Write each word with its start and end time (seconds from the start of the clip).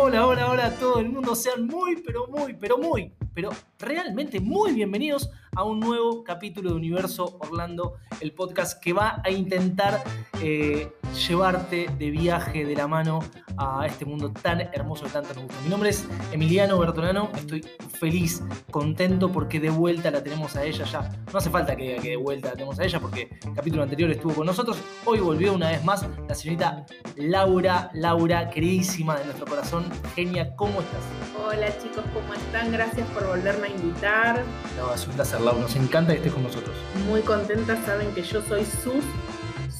Hola, 0.00 0.28
hola, 0.28 0.48
hola 0.48 0.66
a 0.66 0.70
todo 0.70 1.00
el 1.00 1.08
mundo. 1.08 1.34
Sean 1.34 1.66
muy, 1.66 1.96
pero 1.96 2.28
muy, 2.28 2.54
pero 2.54 2.78
muy, 2.78 3.12
pero 3.34 3.50
realmente 3.80 4.38
muy 4.38 4.72
bienvenidos 4.72 5.28
a 5.58 5.64
un 5.64 5.80
nuevo 5.80 6.22
capítulo 6.22 6.70
de 6.70 6.76
Universo 6.76 7.36
Orlando, 7.40 7.96
el 8.20 8.32
podcast 8.32 8.80
que 8.80 8.92
va 8.92 9.20
a 9.24 9.30
intentar 9.30 10.04
eh, 10.40 10.92
llevarte 11.26 11.88
de 11.98 12.10
viaje 12.12 12.64
de 12.64 12.76
la 12.76 12.86
mano 12.86 13.18
a 13.56 13.84
este 13.84 14.04
mundo 14.04 14.30
tan 14.30 14.60
hermoso 14.60 15.04
que 15.04 15.10
tanto 15.10 15.34
nos 15.34 15.44
gusta. 15.44 15.60
Mi 15.62 15.68
nombre 15.68 15.90
es 15.90 16.06
Emiliano 16.30 16.78
Bertolano, 16.78 17.30
estoy 17.34 17.66
feliz, 17.98 18.40
contento 18.70 19.32
porque 19.32 19.58
de 19.58 19.70
vuelta 19.70 20.12
la 20.12 20.22
tenemos 20.22 20.54
a 20.54 20.64
ella 20.64 20.84
ya. 20.84 21.10
No 21.32 21.38
hace 21.38 21.50
falta 21.50 21.74
que 21.74 21.82
diga 21.82 22.02
que 22.02 22.10
de 22.10 22.16
vuelta 22.16 22.50
la 22.50 22.54
tenemos 22.54 22.78
a 22.78 22.84
ella 22.84 23.00
porque 23.00 23.28
el 23.44 23.54
capítulo 23.54 23.82
anterior 23.82 24.12
estuvo 24.12 24.34
con 24.34 24.46
nosotros. 24.46 24.78
Hoy 25.04 25.18
volvió 25.18 25.54
una 25.54 25.70
vez 25.70 25.84
más 25.84 26.06
la 26.28 26.36
señorita 26.36 26.86
Laura, 27.16 27.90
Laura, 27.94 28.48
queridísima 28.48 29.16
de 29.16 29.24
nuestro 29.24 29.44
corazón. 29.46 29.86
Genia, 30.14 30.54
¿cómo 30.54 30.80
estás? 30.80 31.02
Hola 31.44 31.66
chicos, 31.82 32.04
¿cómo 32.14 32.32
están? 32.34 32.70
Gracias 32.70 33.08
por 33.08 33.26
volverme 33.26 33.66
a 33.66 33.70
invitar. 33.70 34.44
No, 34.76 34.94
es 34.94 35.04
un 35.06 35.14
placer, 35.14 35.40
Nos 35.54 35.74
encanta 35.76 36.12
que 36.12 36.18
estés 36.18 36.32
con 36.32 36.42
nosotros. 36.42 36.74
Muy 37.08 37.20
contenta, 37.22 37.76
saben 37.84 38.12
que 38.14 38.22
yo 38.22 38.42
soy 38.42 38.64
su, 38.64 38.92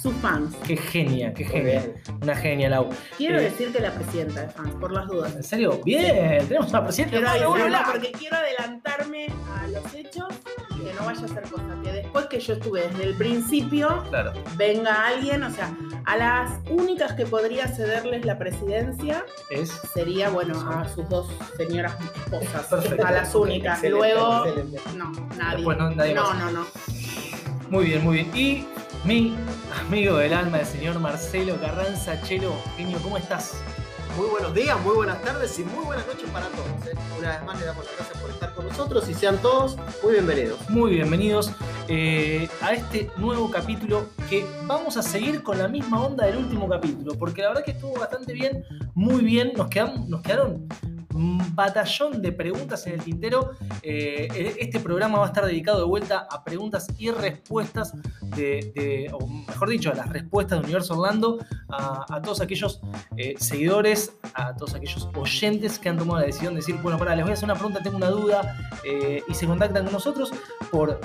su 0.03 0.11
fans. 0.13 0.55
Qué 0.67 0.77
genia, 0.77 1.33
qué 1.35 1.45
genia. 1.45 1.85
Una 2.23 2.35
genia, 2.37 2.69
Lau. 2.71 2.89
Quiero 3.17 3.39
Eh, 3.39 3.45
decir 3.45 3.73
que 3.73 3.81
la 3.81 3.93
presidenta 3.93 4.43
de 4.43 4.49
fans, 4.51 4.75
por 4.81 4.93
las 4.93 5.07
dudas. 5.09 5.35
¿En 5.37 5.43
serio? 5.43 5.81
Bien, 5.85 6.47
tenemos 6.47 6.71
una 6.71 6.85
presidenta. 6.85 7.17
Quiero 7.19 7.29
bueno, 7.51 7.65
avisarla 7.65 7.81
Lau. 7.83 7.93
porque 7.93 8.13
quiero 8.13 8.37
adelantarme 8.37 9.27
a 9.57 9.67
los 9.69 9.95
hechos 9.95 10.27
que 10.89 10.95
no 10.95 11.05
vaya 11.07 11.25
a 11.25 11.29
ser 11.29 11.43
cosa 11.45 11.77
que 11.83 11.93
después 11.93 12.27
que 12.27 12.41
yo 12.41 12.55
estuve 12.55 12.89
desde 12.89 13.05
el 13.05 13.15
principio 13.17 14.03
Claro. 14.09 14.33
venga 14.57 15.07
alguien, 15.07 15.43
o 15.43 15.51
sea, 15.51 15.75
a 16.05 16.17
las 16.17 16.51
únicas 16.71 17.13
que 17.13 17.27
podría 17.27 17.69
cederles 17.69 18.25
la 18.25 18.39
presidencia 18.39 19.25
Es. 19.51 19.71
sería, 19.93 20.31
bueno, 20.31 20.59
a 20.71 20.89
sus 20.89 21.09
dos 21.09 21.27
señoras 21.57 21.95
esposas, 22.17 22.67
Perfecto. 22.71 23.07
a 23.07 23.11
las 23.13 23.35
únicas. 23.35 23.75
Excelente, 23.83 23.99
Luego, 24.15 24.45
excelente. 24.47 24.81
no, 24.97 25.13
nadie. 25.37 25.65
No- 25.65 25.91
nadie 25.91 26.15
no, 26.15 26.23
más. 26.25 26.39
no, 26.39 26.51
no. 26.51 26.67
Muy 27.71 27.85
bien, 27.87 28.03
muy 28.03 28.15
bien. 28.25 28.31
Y 28.37 28.67
mi 29.05 29.37
amigo 29.87 30.17
del 30.17 30.33
alma, 30.33 30.61
el 30.61 30.67
señor 30.67 30.99
Marcelo 31.01 31.57
Carranza 31.61 32.21
Chelo. 32.23 32.55
Genio, 32.77 32.99
¿cómo 33.03 33.19
estás? 33.19 33.61
Muy 34.19 34.31
buenos 34.31 34.53
días, 34.53 34.77
muy 34.83 34.97
buenas 34.97 35.23
tardes 35.23 35.57
y 35.61 35.63
muy 35.63 35.85
buenas 35.85 36.05
noches 36.09 36.29
para 36.31 36.49
todos. 36.49 36.67
¿eh? 36.89 36.99
Una 37.21 37.29
vez 37.37 37.45
más 37.45 37.61
le 37.61 37.67
damos 37.67 37.85
las 37.85 37.95
gracias 37.95 38.21
por 38.21 38.31
estar 38.31 38.53
con 38.53 38.67
nosotros 38.67 39.09
y 39.09 39.15
sean 39.15 39.39
todos 39.39 39.77
muy 40.03 40.15
bienvenidos. 40.15 40.69
Muy 40.69 40.91
bienvenidos 40.91 41.53
eh, 41.87 42.49
a 42.61 42.73
este 42.73 43.13
nuevo 43.17 43.49
capítulo 43.49 44.09
que 44.29 44.45
vamos 44.67 44.97
a 44.97 45.03
seguir 45.03 45.45
con 45.45 45.57
la 45.57 45.69
misma 45.69 46.05
onda 46.05 46.27
del 46.27 46.39
último 46.39 46.69
capítulo, 46.69 47.15
porque 47.17 47.43
la 47.43 47.51
verdad 47.51 47.65
que 47.65 47.71
estuvo 47.71 47.95
bastante 47.95 48.33
bien, 48.33 48.65
muy 48.97 49.23
bien, 49.23 49.53
nos 49.57 49.69
quedaron, 49.69 50.11
nos 50.11 50.21
quedaron 50.23 50.67
batallón 51.19 52.23
de 52.23 52.33
preguntas 52.33 52.87
en 52.87 52.95
el 52.95 53.03
tintero. 53.03 53.51
Eh, 53.83 54.57
este 54.59 54.81
programa 54.81 55.19
va 55.19 55.25
a 55.25 55.29
estar 55.29 55.45
dedicado 55.45 55.79
de 55.79 55.85
vuelta 55.85 56.27
a 56.31 56.45
preguntas 56.45 56.87
y 56.99 57.11
respuestas 57.11 57.93
de, 58.37 59.11
o 59.13 59.27
mejor 59.27 59.69
dicho, 59.69 59.91
a 59.91 59.95
las 59.95 60.09
respuestas 60.09 60.59
de 60.59 60.65
Universo 60.65 60.95
Orlando, 60.95 61.39
a, 61.69 62.21
todos 62.23 62.41
aquellos 62.41 62.81
eh, 63.17 63.35
seguidores, 63.39 64.17
a 64.35 64.55
todos 64.55 64.75
aquellos 64.75 65.09
oyentes 65.15 65.79
que 65.79 65.89
han 65.89 65.99
tomado 65.99 66.21
la 66.21 66.27
decisión 66.27 66.55
de 66.55 66.61
decir, 66.61 66.77
bueno, 66.83 66.99
para, 66.99 67.15
les 67.15 67.25
voy 67.25 67.31
a 67.31 67.35
hacer 67.35 67.45
una 67.45 67.55
pregunta, 67.55 67.83
tengo 67.83 67.97
una 67.97 68.11
duda, 68.11 68.57
eh, 68.85 69.23
y 69.29 69.35
se 69.35 69.47
contactan 69.47 69.85
con 69.85 69.93
nosotros 69.93 70.33
por 70.71 71.01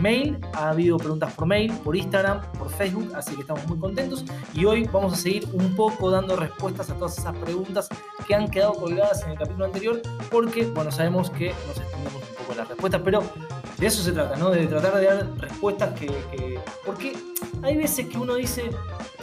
mail, 0.00 0.38
ha 0.54 0.70
habido 0.70 0.96
preguntas 0.96 1.32
por 1.34 1.46
mail, 1.46 1.72
por 1.84 1.96
Instagram, 1.96 2.40
por 2.52 2.70
Facebook, 2.70 3.12
así 3.14 3.34
que 3.34 3.42
estamos 3.42 3.66
muy 3.66 3.78
contentos 3.78 4.24
y 4.54 4.64
hoy 4.64 4.88
vamos 4.92 5.12
a 5.12 5.16
seguir 5.16 5.46
un 5.52 5.74
poco 5.74 6.10
dando 6.10 6.36
respuestas 6.36 6.90
a 6.90 6.94
todas 6.94 7.18
esas 7.18 7.36
preguntas 7.36 7.88
que 8.26 8.34
han 8.34 8.48
quedado 8.50 8.74
colgadas 8.74 9.22
en 9.22 9.32
el 9.32 9.38
capítulo 9.44 9.64
anterior, 9.66 10.02
porque, 10.30 10.64
bueno, 10.66 10.90
sabemos 10.90 11.30
que 11.30 11.54
nos 11.66 11.76
extendemos 11.78 12.22
un 12.22 12.34
poco 12.36 12.52
en 12.52 12.58
las 12.58 12.68
respuestas, 12.68 13.00
pero 13.04 13.22
de 13.78 13.86
eso 13.86 14.02
se 14.02 14.12
trata, 14.12 14.36
¿no? 14.36 14.50
De 14.50 14.66
tratar 14.66 14.96
de 14.96 15.04
dar 15.06 15.26
respuestas 15.38 15.98
que... 15.98 16.06
que- 16.06 16.58
porque 16.84 17.16
hay 17.62 17.76
veces 17.76 18.06
que 18.08 18.18
uno 18.18 18.34
dice, 18.34 18.70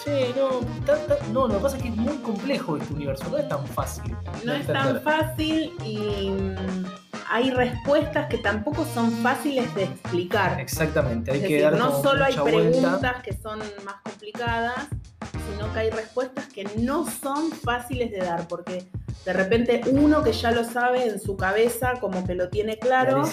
che, 0.03 0.33
no, 0.35 0.59
ta- 0.85 0.97
ta-". 1.07 1.17
no, 1.31 1.47
lo 1.47 1.55
que 1.55 1.59
pasa 1.61 1.77
es 1.77 1.83
que 1.83 1.89
es 1.89 1.95
muy 1.95 2.15
complejo 2.17 2.77
este 2.77 2.93
universo, 2.93 3.25
no 3.29 3.37
es 3.37 3.47
tan 3.47 3.65
fácil. 3.67 4.15
No 4.43 4.53
es 4.53 4.65
tan 4.67 5.01
fácil 5.01 5.73
y 5.85 6.29
mm, 6.29 6.85
hay 7.29 7.51
respuestas 7.51 8.27
que 8.27 8.37
tampoco 8.39 8.85
son 8.93 9.11
fáciles 9.23 9.73
de 9.75 9.83
explicar. 9.85 10.59
Exactamente, 10.59 11.31
hay 11.31 11.37
Es 11.37 11.47
que 11.47 11.53
decir, 11.53 11.71
dar 11.71 11.79
no 11.79 12.01
solo 12.01 12.25
hay 12.25 12.31
mucha 12.35 12.41
vuelta. 12.43 12.79
preguntas 12.81 13.23
que 13.23 13.33
son 13.37 13.59
más 13.85 13.95
complicadas, 14.03 14.87
sino 15.53 15.71
que 15.73 15.79
hay 15.79 15.89
respuestas 15.91 16.45
que 16.47 16.63
no 16.79 17.05
son 17.09 17.51
fáciles 17.51 18.11
de 18.11 18.17
dar, 18.19 18.47
porque 18.47 18.87
de 19.25 19.33
repente 19.33 19.81
uno 19.91 20.23
que 20.23 20.33
ya 20.33 20.51
lo 20.51 20.63
sabe 20.63 21.05
en 21.05 21.19
su 21.21 21.37
cabeza, 21.37 21.93
como 21.99 22.25
que 22.25 22.33
lo 22.35 22.49
tiene 22.49 22.77
claro, 22.79 23.23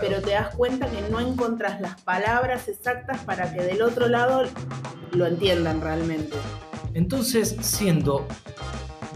pero 0.00 0.20
te 0.20 0.32
das 0.32 0.54
cuenta 0.54 0.86
que 0.88 1.02
no 1.10 1.20
encontrás 1.20 1.80
las 1.80 2.00
palabras 2.02 2.66
exactas 2.68 3.20
para 3.20 3.52
que 3.52 3.62
del 3.62 3.82
otro 3.82 4.08
lado 4.08 4.42
lo 5.12 5.26
entiendan 5.26 5.80
realmente. 5.80 6.36
Entonces, 6.94 7.54
siendo 7.60 8.26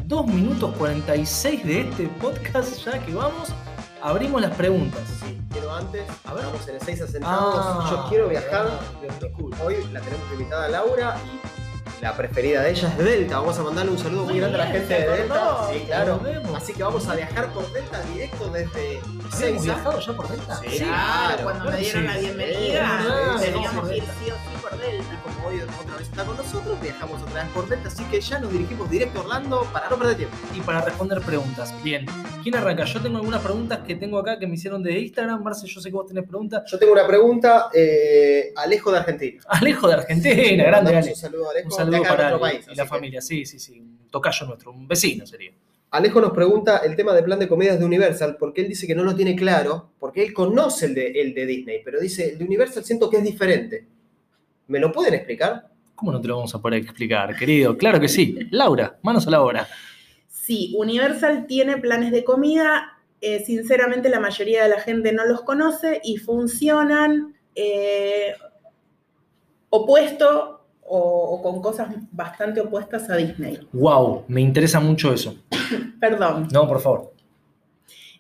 2 0.05 0.27
minutos 0.27 0.75
46 0.77 1.65
de 1.65 1.81
este 1.81 2.07
podcast, 2.21 2.77
ya 2.85 2.99
que 3.05 3.13
vamos, 3.15 3.49
abrimos 4.03 4.41
las 4.43 4.55
preguntas. 4.55 5.01
Sí, 5.25 5.41
quiero 5.51 5.75
antes, 5.75 6.03
A 6.25 6.35
ver. 6.35 6.45
vamos 6.47 6.69
en 6.69 6.75
el 6.77 6.81
6 6.81 7.03
asentados. 7.03 7.55
Ah, 7.59 7.89
Yo 7.91 8.07
quiero 8.09 8.29
viajar. 8.29 8.69
Hoy 9.65 9.77
la 9.93 10.01
tenemos 10.01 10.27
invitada 10.33 10.67
a 10.67 10.69
Laura 10.69 11.17
y 11.25 11.50
la 12.01 12.17
preferida 12.17 12.63
de 12.63 12.71
ella 12.71 12.89
es 12.89 13.05
Delta. 13.05 13.41
Vamos 13.41 13.59
a 13.59 13.63
mandarle 13.63 13.93
un 13.93 13.99
saludo 13.99 14.25
muy 14.25 14.33
Muy 14.33 14.41
grande 14.41 14.61
a 14.61 14.65
la 14.65 14.71
gente 14.71 14.95
de 14.95 15.09
Delta. 15.09 15.69
Sí, 15.73 15.81
claro. 15.87 16.21
Así 16.57 16.73
que 16.73 16.83
vamos 16.83 17.09
a 17.09 17.15
viajar 17.15 17.53
por 17.53 17.73
Delta 17.73 18.01
directo 18.03 18.49
desde 18.49 19.01
¿Hemos 19.43 19.65
viajado 19.65 20.01
ya 20.01 20.13
por 20.13 20.29
Delta? 20.29 20.57
Sí. 20.57 20.79
Claro, 20.79 20.87
claro, 20.87 21.43
cuando 21.43 21.71
me 21.71 21.77
dieron 21.79 22.03
sí, 22.03 22.09
la 22.09 22.19
bienvenida, 22.19 23.37
teníamos 23.41 23.89
sí, 23.89 23.91
que 23.91 23.97
ir 23.99 24.05
sí 24.05 24.31
o 24.31 24.35
sí 24.35 24.63
por 24.63 24.79
Delta. 24.79 25.21
Hoy 25.51 25.59
otra 25.63 25.97
vez 25.97 26.09
está 26.09 26.25
con 26.25 26.37
nosotros, 26.37 26.81
viajamos 26.81 27.21
otra 27.23 27.43
vez 27.43 27.53
por 27.53 27.69
Delta, 27.69 27.89
así 27.89 28.05
que 28.05 28.21
ya 28.21 28.39
nos 28.39 28.53
dirigimos 28.53 28.89
directo 28.89 29.19
a 29.19 29.23
Orlando 29.23 29.67
para 29.73 29.91
no 29.91 29.99
perder 29.99 30.17
tiempo. 30.19 30.37
Y 30.55 30.61
para 30.61 30.81
responder 30.81 31.21
preguntas. 31.23 31.75
Bien, 31.83 32.07
¿quién 32.45 32.55
arranca? 32.55 32.85
Yo 32.85 33.01
tengo 33.01 33.17
algunas 33.19 33.43
preguntas 33.43 33.81
que 33.85 33.97
tengo 33.97 34.19
acá 34.21 34.39
que 34.39 34.47
me 34.47 34.55
hicieron 34.55 34.81
de 34.81 34.97
Instagram. 35.01 35.43
Marce, 35.43 35.67
yo 35.67 35.81
sé 35.81 35.89
que 35.89 35.95
vos 35.97 36.07
tenés 36.07 36.25
preguntas. 36.25 36.63
Yo 36.71 36.79
tengo 36.79 36.93
una 36.93 37.05
pregunta, 37.05 37.69
eh, 37.75 38.53
Alejo 38.55 38.93
de 38.93 38.99
Argentina. 38.99 39.43
Alejo 39.49 39.89
de 39.89 39.95
Argentina, 39.95 40.35
Le 40.37 40.57
grande, 40.57 40.97
Ale. 40.97 41.11
Un 41.11 41.17
saludo 41.17 41.49
a 41.49 41.51
Alejo, 41.51 41.65
Un 41.65 41.71
de 41.71 41.77
saludo 41.77 42.03
para 42.05 42.31
nuestro 42.31 42.45
Ale 42.47 42.55
país. 42.55 42.67
y 42.71 42.75
la 42.77 42.83
que- 42.85 42.89
familia, 42.89 43.21
sí, 43.21 43.45
sí, 43.45 43.59
sí. 43.59 43.81
Un 43.81 43.99
tocayo 44.09 44.47
nuestro, 44.47 44.71
un 44.71 44.87
vecino 44.87 45.27
sería. 45.27 45.51
Alejo 45.91 46.21
nos 46.21 46.31
pregunta 46.31 46.79
el 46.85 46.95
tema 46.95 47.13
de 47.13 47.25
plan 47.25 47.41
de 47.41 47.49
comidas 47.49 47.77
de 47.81 47.85
Universal, 47.85 48.37
porque 48.39 48.61
él 48.61 48.69
dice 48.69 48.87
que 48.87 48.95
no 48.95 49.03
lo 49.03 49.17
tiene 49.17 49.35
claro, 49.35 49.91
porque 49.99 50.23
él 50.23 50.33
conoce 50.33 50.87
el 50.87 50.95
de, 50.95 51.07
el 51.21 51.35
de 51.35 51.45
Disney, 51.47 51.81
pero 51.85 51.99
dice, 51.99 52.29
el 52.31 52.39
de 52.39 52.45
Universal 52.45 52.85
siento 52.85 53.11
que 53.11 53.17
es 53.17 53.25
diferente. 53.25 53.85
¿Me 54.71 54.79
lo 54.79 54.93
pueden 54.93 55.15
explicar? 55.15 55.69
¿Cómo 55.97 56.13
no 56.13 56.21
te 56.21 56.29
lo 56.29 56.37
vamos 56.37 56.55
a 56.55 56.61
poder 56.63 56.81
explicar, 56.81 57.37
querido? 57.37 57.77
Claro 57.77 57.99
que 58.01 58.07
sí. 58.09 58.39
Laura, 58.53 58.99
manos 59.03 59.27
a 59.27 59.31
la 59.31 59.43
obra. 59.43 59.67
Sí, 60.29 60.73
Universal 60.79 61.47
tiene 61.49 61.77
planes 61.79 62.13
de 62.13 62.23
comida. 62.23 62.97
eh, 63.21 63.43
sinceramente, 63.45 64.09
la 64.09 64.21
mayoría 64.21 64.63
de 64.63 64.69
la 64.71 64.81
gente 64.81 65.13
no 65.13 65.27
los 65.27 65.43
conoce 65.43 66.01
y 66.05 66.17
funcionan 66.19 67.35
eh, 67.55 68.33
opuesto 69.69 70.65
o, 70.83 70.99
o 70.99 71.43
con 71.43 71.61
cosas 71.61 71.89
bastante 72.13 72.61
opuestas 72.61 73.11
a 73.11 73.17
Disney. 73.17 73.59
Wow, 73.73 74.25
me 74.29 74.41
interesa 74.41 74.79
mucho 74.81 75.13
eso. 75.13 75.35
Perdón. 76.01 76.49
No, 76.53 76.67
por 76.67 76.81
favor. 76.81 77.13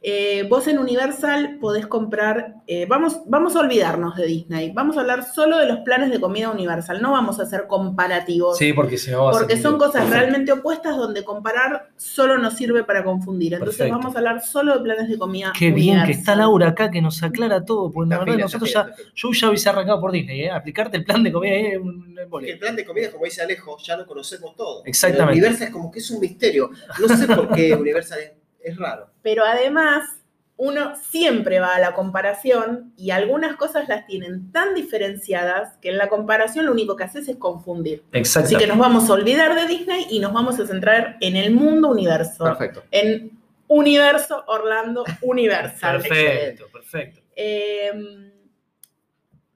Eh, 0.02 0.46
vos 0.48 0.66
en 0.66 0.78
Universal 0.78 1.58
podés 1.60 1.86
comprar, 1.86 2.54
eh, 2.66 2.86
vamos, 2.86 3.20
vamos 3.26 3.54
a 3.54 3.60
olvidarnos 3.60 4.16
de 4.16 4.26
Disney, 4.26 4.72
vamos 4.72 4.96
a 4.96 5.00
hablar 5.00 5.24
solo 5.24 5.58
de 5.58 5.66
los 5.66 5.80
planes 5.80 6.10
de 6.10 6.18
comida 6.18 6.50
Universal, 6.50 7.02
no 7.02 7.12
vamos 7.12 7.38
a 7.38 7.42
hacer 7.42 7.66
comparativos. 7.66 8.56
Sí, 8.56 8.72
porque 8.72 8.96
si 8.96 9.10
no 9.10 9.24
va 9.24 9.30
a 9.30 9.32
Porque 9.32 9.58
son 9.58 9.76
cosas 9.76 10.04
Perfecto. 10.04 10.18
realmente 10.18 10.52
opuestas 10.52 10.96
donde 10.96 11.22
comparar 11.22 11.90
solo 11.96 12.38
nos 12.38 12.54
sirve 12.54 12.82
para 12.84 13.04
confundir. 13.04 13.52
Entonces 13.54 13.76
Perfecto. 13.76 13.98
vamos 13.98 14.14
a 14.14 14.18
hablar 14.18 14.42
solo 14.42 14.78
de 14.78 14.84
planes 14.84 15.08
de 15.08 15.18
comida. 15.18 15.52
Qué 15.58 15.70
bien 15.70 15.96
que 15.96 16.02
Universal. 16.04 16.18
está 16.20 16.36
Laura 16.36 16.68
acá, 16.68 16.90
que 16.90 17.02
nos 17.02 17.22
aclara 17.22 17.64
todo. 17.64 17.90
Porque 17.90 18.10
la 18.10 18.18
verdad, 18.20 18.32
fina, 18.32 18.44
nosotros 18.44 18.72
ya, 18.72 18.94
yo 19.14 19.32
ya 19.32 19.48
hubiese 19.48 19.68
arrancado 19.68 20.00
por 20.00 20.12
Disney, 20.12 20.42
¿eh? 20.42 20.50
Aplicarte 20.50 20.96
el 20.96 21.04
plan 21.04 21.22
de 21.22 21.32
comida 21.32 21.52
ahí 21.52 21.66
es 21.66 21.78
un 21.78 22.10
un. 22.30 22.44
El 22.44 22.58
plan 22.58 22.76
de 22.76 22.84
comida, 22.84 23.10
como 23.10 23.24
dice 23.24 23.42
Alejo, 23.42 23.76
ya 23.82 23.96
lo 23.96 24.06
conocemos 24.06 24.54
todo. 24.56 24.82
Exactamente. 24.84 25.32
Pero 25.32 25.46
Universal 25.46 25.66
es 25.68 25.72
como 25.72 25.90
que 25.90 25.98
es 25.98 26.10
un 26.10 26.20
misterio. 26.20 26.70
No 27.00 27.16
sé 27.16 27.26
por 27.26 27.52
qué 27.52 27.74
Universal 27.74 28.18
es, 28.20 28.32
es 28.62 28.76
raro. 28.76 29.10
Pero 29.22 29.44
además, 29.44 30.20
uno 30.56 30.94
siempre 30.96 31.58
va 31.58 31.74
a 31.74 31.80
la 31.80 31.94
comparación 31.94 32.92
y 32.96 33.12
algunas 33.12 33.56
cosas 33.56 33.88
las 33.88 34.06
tienen 34.06 34.52
tan 34.52 34.74
diferenciadas 34.74 35.78
que 35.78 35.88
en 35.88 35.96
la 35.96 36.08
comparación 36.08 36.66
lo 36.66 36.72
único 36.72 36.96
que 36.96 37.04
haces 37.04 37.28
es 37.28 37.36
confundir. 37.36 38.04
Exacto. 38.12 38.48
Así 38.48 38.56
que 38.56 38.66
nos 38.66 38.76
vamos 38.76 39.08
a 39.08 39.14
olvidar 39.14 39.54
de 39.54 39.66
Disney 39.66 40.06
y 40.10 40.18
nos 40.18 40.34
vamos 40.34 40.60
a 40.60 40.66
centrar 40.66 41.16
en 41.20 41.36
el 41.36 41.52
mundo 41.52 41.88
universo. 41.88 42.44
Perfecto. 42.44 42.82
En 42.90 43.40
Universo 43.68 44.44
Orlando 44.48 45.04
Universal. 45.22 46.02
Perfecto, 46.02 46.66
perfecto. 46.70 47.20
Eh, 47.34 48.30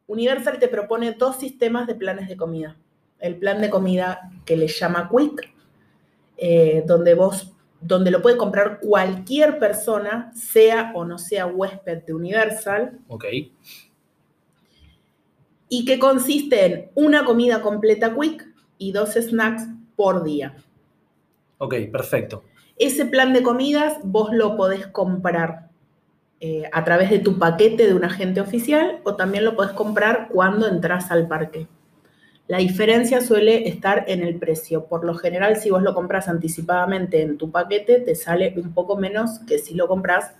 Universal 0.06 0.58
te 0.58 0.68
propone 0.68 1.12
dos 1.12 1.36
sistemas 1.36 1.86
de 1.86 1.96
planes 1.96 2.28
de 2.28 2.36
comida. 2.36 2.76
El 3.18 3.36
plan 3.36 3.60
de 3.60 3.68
comida 3.68 4.30
que 4.44 4.56
le 4.56 4.68
llama 4.68 5.10
Quick, 5.10 5.52
eh, 6.36 6.82
donde 6.86 7.14
vos 7.14 7.53
donde 7.86 8.10
lo 8.10 8.22
puede 8.22 8.36
comprar 8.36 8.80
cualquier 8.80 9.58
persona, 9.58 10.32
sea 10.34 10.92
o 10.94 11.04
no 11.04 11.18
sea 11.18 11.46
huésped 11.46 12.04
de 12.04 12.14
Universal, 12.14 12.98
Ok. 13.08 13.24
y 15.68 15.84
que 15.84 15.98
consiste 15.98 16.64
en 16.64 16.90
una 16.94 17.24
comida 17.24 17.60
completa 17.60 18.14
quick 18.14 18.46
y 18.78 18.92
dos 18.92 19.10
snacks 19.14 19.64
por 19.96 20.24
día. 20.24 20.56
Ok, 21.58 21.74
perfecto. 21.92 22.44
Ese 22.76 23.06
plan 23.06 23.32
de 23.32 23.42
comidas 23.42 23.98
vos 24.02 24.30
lo 24.32 24.56
podés 24.56 24.86
comprar 24.88 25.68
eh, 26.40 26.68
a 26.72 26.84
través 26.84 27.10
de 27.10 27.18
tu 27.20 27.38
paquete 27.38 27.86
de 27.86 27.94
un 27.94 28.04
agente 28.04 28.40
oficial 28.40 29.00
o 29.04 29.14
también 29.14 29.44
lo 29.44 29.56
podés 29.56 29.72
comprar 29.72 30.28
cuando 30.28 30.66
entras 30.68 31.10
al 31.10 31.28
parque. 31.28 31.68
La 32.46 32.58
diferencia 32.58 33.22
suele 33.22 33.68
estar 33.68 34.04
en 34.06 34.22
el 34.22 34.38
precio. 34.38 34.84
Por 34.84 35.04
lo 35.04 35.14
general, 35.14 35.56
si 35.56 35.70
vos 35.70 35.82
lo 35.82 35.94
compras 35.94 36.28
anticipadamente 36.28 37.22
en 37.22 37.38
tu 37.38 37.50
paquete, 37.50 38.00
te 38.00 38.14
sale 38.14 38.52
un 38.56 38.74
poco 38.74 38.96
menos 38.96 39.38
que 39.46 39.58
si 39.58 39.74
lo 39.74 39.88
compras 39.88 40.32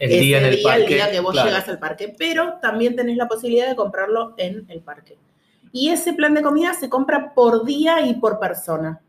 El 0.00 0.10
ese 0.10 0.20
día 0.20 0.38
en 0.38 0.44
el 0.46 0.56
día, 0.56 0.64
parque. 0.64 0.82
el 0.82 0.88
día 0.88 1.10
que 1.12 1.20
vos 1.20 1.32
claro. 1.32 1.48
llegas 1.48 1.68
al 1.68 1.78
parque. 1.78 2.14
Pero 2.18 2.54
también 2.60 2.96
tenés 2.96 3.16
la 3.16 3.28
posibilidad 3.28 3.68
de 3.68 3.76
comprarlo 3.76 4.34
en 4.38 4.66
el 4.68 4.80
parque. 4.80 5.18
Y 5.70 5.90
ese 5.90 6.12
plan 6.12 6.34
de 6.34 6.42
comida 6.42 6.74
se 6.74 6.88
compra 6.88 7.32
por 7.32 7.64
día 7.64 8.00
y 8.00 8.14
por 8.14 8.40
persona. 8.40 9.00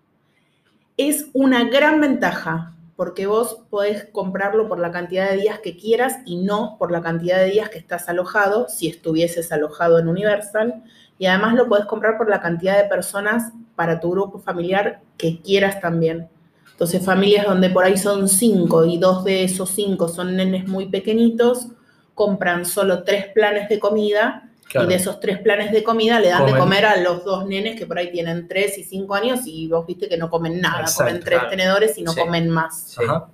Es 0.96 1.28
una 1.34 1.64
gran 1.66 2.00
ventaja 2.00 2.74
porque 2.96 3.26
vos 3.26 3.64
podés 3.70 4.06
comprarlo 4.12 4.68
por 4.68 4.80
la 4.80 4.92
cantidad 4.92 5.30
de 5.30 5.38
días 5.38 5.60
que 5.60 5.76
quieras 5.76 6.20
y 6.26 6.38
no 6.38 6.78
por 6.78 6.92
la 6.92 7.02
cantidad 7.02 7.40
de 7.40 7.50
días 7.50 7.70
que 7.70 7.80
estás 7.80 8.08
alojado, 8.08 8.70
si 8.70 8.88
estuvieses 8.88 9.52
alojado 9.52 9.98
en 10.00 10.08
Universal. 10.08 10.84
Y 11.20 11.26
además 11.26 11.54
lo 11.56 11.68
podés 11.68 11.86
comprar 11.86 12.18
por 12.18 12.30
la 12.30 12.42
cantidad 12.42 12.78
de 12.82 12.90
personas 12.90 13.52
para 13.76 14.00
tu 14.00 14.12
grupo 14.12 14.40
familiar 14.40 15.02
que 15.18 15.40
quieras 15.42 15.80
también. 15.80 16.28
Entonces, 16.72 17.06
familias 17.06 17.46
donde 17.46 17.70
por 17.70 17.84
ahí 17.86 17.98
son 17.98 18.28
cinco 18.28 18.84
y 18.86 18.98
dos 18.98 19.24
de 19.24 19.44
esos 19.44 19.70
cinco 19.70 20.08
son 20.08 20.36
nenes 20.36 20.68
muy 20.68 20.88
pequeñitos, 20.88 21.68
compran 22.16 22.66
solo 22.66 23.04
tres 23.04 23.28
planes 23.34 23.70
de 23.70 23.80
comida 23.80 24.50
Claro. 24.70 24.88
y 24.88 24.90
de 24.90 24.96
esos 24.96 25.20
tres 25.20 25.38
planes 25.40 25.72
de 25.72 25.84
comida 25.84 26.20
le 26.20 26.30
dan 26.30 26.48
de 26.48 26.58
comer 26.58 26.86
a 26.86 26.98
los 26.98 27.24
dos 27.26 27.46
nenes 27.46 27.78
que 27.78 27.86
por 27.86 28.00
ahí 28.00 28.10
tienen 28.12 28.48
tres 28.48 28.76
y 28.80 28.84
cinco 28.84 29.14
años 29.14 29.42
y 29.46 29.68
vos 29.68 29.86
viste 29.86 30.10
que 30.10 30.18
no 30.18 30.32
comen 30.32 30.60
nada, 30.62 30.82
Exacto, 30.82 31.04
comen 31.12 31.22
tres 31.24 31.40
claro. 31.40 31.50
tenedores 31.52 31.98
y 32.00 32.02
no 32.04 32.12
Sí. 32.12 32.20
comen 32.22 32.50
más. 32.50 32.98
Ajá. 32.98 33.28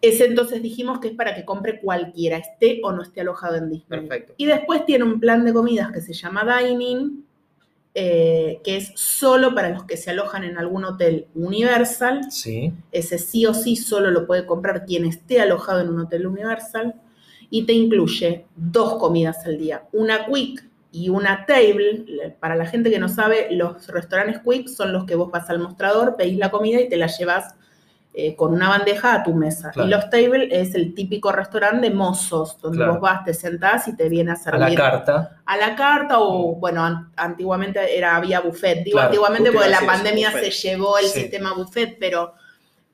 Ese 0.00 0.26
entonces 0.26 0.62
dijimos 0.62 1.00
que 1.00 1.08
es 1.08 1.14
para 1.14 1.34
que 1.34 1.44
compre 1.44 1.80
cualquiera, 1.80 2.38
esté 2.38 2.80
o 2.84 2.92
no 2.92 3.02
esté 3.02 3.22
alojado 3.22 3.56
en 3.56 3.70
Disney. 3.70 4.00
Perfecto. 4.00 4.34
Y 4.36 4.46
después 4.46 4.86
tiene 4.86 5.04
un 5.04 5.18
plan 5.18 5.44
de 5.44 5.52
comidas 5.52 5.90
que 5.90 6.00
se 6.00 6.12
llama 6.12 6.44
Dining, 6.44 7.24
eh, 7.94 8.60
que 8.62 8.76
es 8.76 8.92
solo 8.94 9.56
para 9.56 9.70
los 9.70 9.82
que 9.82 9.96
se 9.96 10.10
alojan 10.10 10.44
en 10.44 10.56
algún 10.56 10.84
hotel 10.84 11.26
Universal. 11.34 12.30
Sí. 12.30 12.72
Ese 12.92 13.18
sí 13.18 13.44
o 13.44 13.54
sí 13.54 13.74
solo 13.74 14.12
lo 14.12 14.24
puede 14.24 14.46
comprar 14.46 14.84
quien 14.84 15.04
esté 15.04 15.40
alojado 15.40 15.80
en 15.80 15.88
un 15.88 16.00
hotel 16.00 16.28
Universal. 16.28 16.94
Y 17.50 17.64
te 17.64 17.72
incluye 17.72 18.46
dos 18.54 18.98
comidas 18.98 19.44
al 19.46 19.58
día, 19.58 19.88
una 19.92 20.26
quick 20.26 20.64
y 20.92 21.08
una 21.08 21.44
table. 21.44 22.36
Para 22.38 22.54
la 22.54 22.66
gente 22.66 22.88
que 22.90 23.00
no 23.00 23.08
sabe, 23.08 23.48
los 23.50 23.88
restaurantes 23.88 24.42
quick 24.44 24.68
son 24.68 24.92
los 24.92 25.04
que 25.04 25.16
vos 25.16 25.32
vas 25.32 25.50
al 25.50 25.58
mostrador, 25.58 26.14
pedís 26.16 26.38
la 26.38 26.52
comida 26.52 26.80
y 26.80 26.88
te 26.88 26.98
la 26.98 27.08
llevas 27.08 27.56
eh, 28.14 28.34
con 28.34 28.52
una 28.52 28.68
bandeja 28.70 29.14
a 29.14 29.22
tu 29.22 29.32
mesa. 29.34 29.70
Claro. 29.70 29.86
Y 29.88 29.92
los 29.92 30.10
table 30.10 30.48
es 30.50 30.74
el 30.74 30.92
típico 30.94 31.30
restaurante 31.30 31.88
de 31.88 31.94
mozos, 31.94 32.58
donde 32.60 32.78
Claro. 32.78 32.92
vos 32.94 33.00
vas, 33.02 33.24
te 33.24 33.32
sentás 33.34 33.86
y 33.86 33.94
te 33.96 34.08
viene 34.08 34.30
a 34.32 34.34
A 34.34 34.36
servir 34.36 34.60
la 34.70 34.74
carta. 34.74 35.36
a 35.46 35.56
la 35.56 35.76
carta 35.76 36.18
o, 36.18 36.56
bueno, 36.56 36.82
an- 36.84 37.12
antiguamente 37.16 37.96
era, 37.96 38.16
había 38.16 38.40
buffet. 38.40 38.82
Digo 38.82 38.96
Claro, 38.96 39.08
antiguamente 39.08 39.52
porque 39.52 39.68
la 39.68 39.80
pandemia 39.86 40.30
buffet. 40.30 40.50
se 40.52 40.68
llevó 40.68 40.98
el 40.98 41.04
Sí. 41.06 41.20
sistema 41.20 41.52
buffet, 41.54 41.96
pero, 42.00 42.34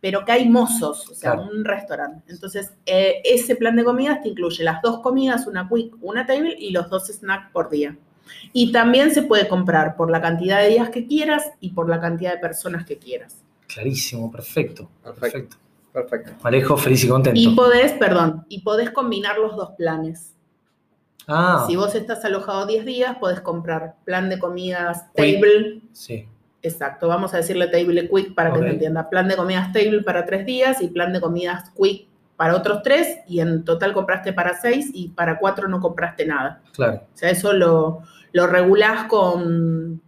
pero 0.00 0.22
que 0.26 0.32
hay 0.32 0.46
mozos, 0.48 1.08
o 1.08 1.14
sea, 1.14 1.32
un 1.34 1.64
restaurante. 1.64 2.30
Entonces, 2.30 2.74
eh, 2.84 3.22
ese 3.24 3.56
plan 3.56 3.76
de 3.76 3.84
comidas 3.84 4.20
te 4.20 4.28
incluye 4.28 4.62
las 4.62 4.82
dos 4.82 5.00
comidas, 5.00 5.46
una 5.46 5.66
quick, 5.66 5.94
una 6.02 6.26
table 6.26 6.54
y 6.58 6.70
los 6.72 6.90
dos 6.90 7.06
snacks 7.06 7.50
por 7.52 7.70
día. 7.70 7.96
Y 8.52 8.72
también 8.72 9.10
se 9.12 9.22
puede 9.22 9.48
comprar 9.48 9.96
por 9.96 10.10
la 10.10 10.20
cantidad 10.20 10.60
de 10.60 10.68
días 10.68 10.90
que 10.90 11.06
quieras 11.06 11.44
y 11.60 11.70
por 11.70 11.88
la 11.88 12.00
cantidad 12.00 12.32
de 12.32 12.38
personas 12.38 12.84
que 12.84 12.98
quieras. 12.98 13.42
Clarísimo, 13.66 14.30
perfecto. 14.30 14.88
Perfecto. 15.02 15.28
Perfecto. 15.30 15.56
Perfecto. 15.92 16.32
Alejo, 16.42 16.76
feliz 16.76 17.04
y 17.04 17.08
contento. 17.08 17.38
Y 17.40 17.54
podés, 17.54 17.92
perdón, 17.92 18.44
y 18.48 18.62
podés 18.62 18.90
combinar 18.90 19.38
los 19.38 19.54
dos 19.56 19.70
planes. 19.78 20.34
ah, 21.28 21.64
Si 21.68 21.76
vos 21.76 21.94
estás 21.94 22.24
alojado 22.24 22.66
10 22.66 22.84
días, 22.84 23.16
podés 23.18 23.40
comprar 23.40 23.94
plan 24.04 24.28
de 24.28 24.38
comidas 24.40 25.04
Quick. 25.14 25.40
table 25.40 25.82
sí. 25.92 26.28
Exacto, 26.62 27.08
vamos 27.08 27.34
a 27.34 27.36
decirle 27.36 27.66
table 27.68 28.08
quick 28.08 28.34
para 28.34 28.50
que 28.52 28.58
se 28.60 28.68
entienda. 28.70 29.10
Plan 29.10 29.28
de 29.28 29.36
comidas 29.36 29.70
table 29.72 30.02
para 30.02 30.24
tres 30.24 30.46
días 30.46 30.80
y 30.80 30.88
plan 30.88 31.12
de 31.12 31.20
comidas 31.20 31.70
quick 31.76 32.08
para 32.36 32.56
otros 32.56 32.82
tres 32.82 33.18
y 33.28 33.40
en 33.40 33.64
total 33.64 33.92
compraste 33.92 34.32
para 34.32 34.58
seis 34.58 34.90
y 34.94 35.08
para 35.10 35.38
cuatro 35.38 35.68
no 35.68 35.78
compraste 35.78 36.24
nada. 36.26 36.62
Claro. 36.72 37.02
O 37.14 37.16
sea, 37.16 37.28
eso 37.30 37.52
lo, 37.52 38.00
lo 38.32 38.46
regulás 38.46 39.04
con, 39.08 40.00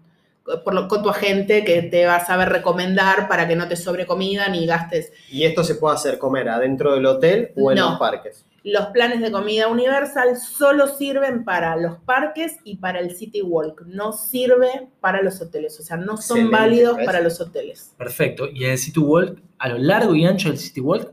por 0.64 0.75
lo- 0.75 0.88
con 0.88 1.02
tu 1.02 1.08
agente 1.10 1.64
que 1.64 1.82
te 1.82 2.06
va 2.06 2.16
a 2.16 2.25
saber 2.26 2.48
recomendar 2.50 3.28
para 3.28 3.48
que 3.48 3.56
no 3.56 3.69
te 3.69 3.76
sobre 3.76 4.06
comida 4.06 4.48
ni 4.48 4.66
gastes. 4.66 5.12
¿Y 5.31 5.44
esto 5.44 5.64
se 5.64 5.75
puede 5.75 5.94
hacer 5.96 6.19
comer 6.19 6.48
adentro 6.48 6.94
del 6.94 7.06
hotel 7.06 7.52
o 7.56 7.70
en 7.72 7.78
No. 7.78 7.90
los 7.90 7.98
parques? 7.98 8.44
Los 8.62 8.87
planes 8.87 9.20
de 9.20 9.31
comida 9.31 9.69
universal 9.69 10.37
solo 10.37 10.88
sirven 10.88 11.44
para 11.44 11.76
los 11.76 11.98
parques 11.98 12.56
y 12.64 12.76
para 12.78 12.98
el 12.98 13.14
City 13.14 13.40
Walk, 13.40 13.82
no 13.87 14.12
sirve 14.12 14.88
para 15.00 15.22
los 15.22 15.40
hoteles, 15.40 15.78
o 15.78 15.84
sea, 15.84 15.96
no 15.96 16.16
son 16.16 16.38
Excelente, 16.38 16.56
válidos 16.56 16.98
para 17.04 17.20
los 17.20 17.40
hoteles. 17.40 17.94
Perfecto. 17.96 18.48
¿Y 18.52 18.64
el 18.64 18.76
City 18.76 18.98
Walk, 18.98 19.40
a 19.58 19.69
lo 19.69 19.78
largo 19.78 20.16
y 20.16 20.26
ancho 20.26 20.48
del 20.48 20.58
City 20.58 20.81
Walk, 20.81 21.12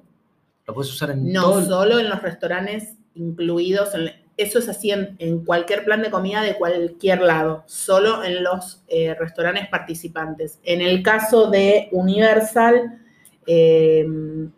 lo 0.65 0.73
puedes 0.73 0.91
usar 0.91 1.11
en 1.11 1.31
No, 1.31 1.41
todo 1.43 1.59
el- 1.59 1.65
solo 1.67 1.99
en 1.99 2.09
los 2.09 2.21
restaurantes 2.23 2.95
incluidos. 3.13 3.93
en- 3.93 4.11
eso 4.37 4.59
es 4.59 4.67
así 4.69 4.91
en, 4.91 5.15
en 5.19 5.45
cualquier 5.45 5.83
plan 5.85 6.01
de 6.01 6.09
comida 6.09 6.41
de 6.41 6.55
cualquier 6.55 7.21
lado, 7.21 7.63
solo 7.67 8.23
en 8.23 8.43
los 8.43 8.83
eh, 8.87 9.13
restaurantes 9.19 9.67
participantes. 9.67 10.59
En 10.63 10.81
el 10.81 11.03
caso 11.03 11.49
de 11.51 11.89
Universal, 11.91 12.99
eh, 13.45 14.05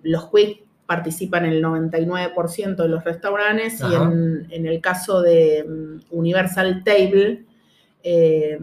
los 0.04 0.30
Quick 0.32 0.64
participan 0.86 1.46
el 1.46 1.62
99% 1.64 2.84
de 2.84 2.88
los 2.90 3.04
restaurantes 3.04 3.82
y 3.82 3.84
en, 3.96 4.48
en 4.52 4.66
el 4.68 4.80
caso 4.82 5.22
de 5.22 5.64
mm, 5.68 6.16
Universal 6.16 6.84
Table, 6.84 7.44
eh, 8.04 8.60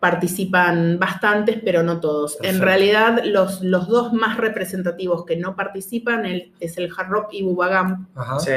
participan 0.00 0.98
bastantes, 0.98 1.60
pero 1.64 1.82
no 1.84 2.00
todos. 2.00 2.36
En 2.42 2.60
realidad, 2.60 3.20
los, 3.24 3.62
los 3.62 3.86
dos 3.88 4.12
más 4.12 4.36
representativos 4.36 5.24
que 5.24 5.36
no 5.36 5.54
participan 5.54 6.26
el- 6.26 6.52
es 6.58 6.76
el 6.76 6.90
Hard 6.96 7.08
Rock 7.08 7.28
y 7.32 7.42
Bubagam, 7.42 8.08
Ajá. 8.14 8.40
Sí. 8.40 8.50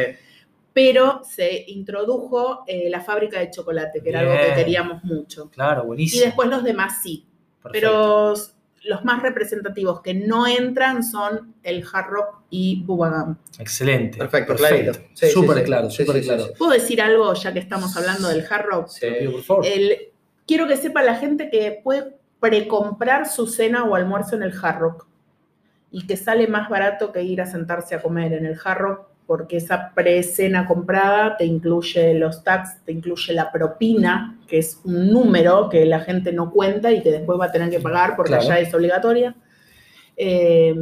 Pero 0.75 1.21
se 1.23 1.63
introdujo 1.69 2.65
eh, 2.67 2.89
la 2.89 2.99
fábrica 2.99 3.39
de 3.39 3.49
chocolate, 3.49 4.01
que 4.01 4.09
era 4.09 4.19
algo 4.19 4.33
que 4.33 4.53
queríamos 4.55 5.01
mucho. 5.05 5.49
Claro, 5.49 5.83
Y 5.83 5.87
buenísimo. 5.87 6.25
después 6.25 6.49
los 6.49 6.65
demás 6.65 7.01
sí, 7.01 7.25
Perfecto. 7.63 7.71
pero 7.71 8.33
los 8.83 9.05
más 9.05 9.21
representativos 9.23 10.01
que 10.01 10.13
no 10.13 10.45
entran 10.45 11.01
son 11.01 11.55
el 11.63 11.81
Hard 11.93 12.09
Rock 12.09 12.41
y 12.49 12.83
Bubagam. 12.83 13.37
Excelente. 13.57 14.17
Perfecto, 14.17 14.53
clarito. 14.55 14.91
Sí, 15.13 15.27
sí, 15.27 15.29
súper 15.29 15.59
sí. 15.59 15.63
claro, 15.63 15.89
Sí, 15.89 16.05
súper 16.05 16.21
sí, 16.21 16.27
claro. 16.27 16.43
sí, 16.47 16.51
¿Puedo 16.57 16.71
decir 16.73 17.01
algo 17.01 17.33
ya 17.33 17.53
que 17.53 17.59
estamos 17.59 17.95
hablando 17.95 18.27
del 18.27 18.45
Hard 18.47 18.65
Rock? 18.65 18.89
Pido, 18.99 19.31
por 19.31 19.43
favor. 19.43 19.65
El- 19.65 19.97
quiero 20.45 20.67
que 20.67 20.75
sepa 20.75 21.01
la 21.03 21.15
gente 21.15 21.49
que 21.49 21.79
puede 21.81 22.17
precomprar 22.41 23.29
su 23.29 23.47
cena 23.47 23.85
o 23.85 23.95
almuerzo 23.95 24.35
en 24.35 24.43
el 24.43 24.53
Hard 24.61 24.79
Rock 24.79 25.07
y 25.89 26.05
que 26.05 26.17
sale 26.17 26.47
más 26.47 26.67
barato 26.69 27.13
que 27.13 27.23
ir 27.23 27.39
a 27.41 27.45
sentarse 27.45 27.95
a 27.95 28.01
comer 28.01 28.33
en 28.33 28.45
el 28.45 28.59
Hard 28.61 28.77
Rock 28.79 29.07
porque 29.27 29.57
esa 29.57 29.91
pre-cena 29.95 30.67
comprada 30.67 31.35
te 31.37 31.45
incluye 31.45 32.13
los 32.13 32.43
tax, 32.43 32.83
te 32.85 32.91
incluye 32.91 33.33
la 33.33 33.51
propina, 33.51 34.37
que 34.47 34.59
es 34.59 34.79
un 34.83 35.11
número 35.11 35.67
que 35.69 35.85
la 35.85 35.99
gente 36.01 36.31
no 36.31 36.51
cuenta 36.51 36.91
y 36.91 37.01
que 37.01 37.11
después 37.11 37.39
va 37.39 37.45
a 37.45 37.51
tener 37.51 37.69
que 37.69 37.79
pagar 37.79 38.15
porque 38.15 38.33
Claro. 38.33 38.47
ya 38.47 38.59
es 38.59 38.73
obligatoria. 38.73 39.35
Eh, 40.17 40.73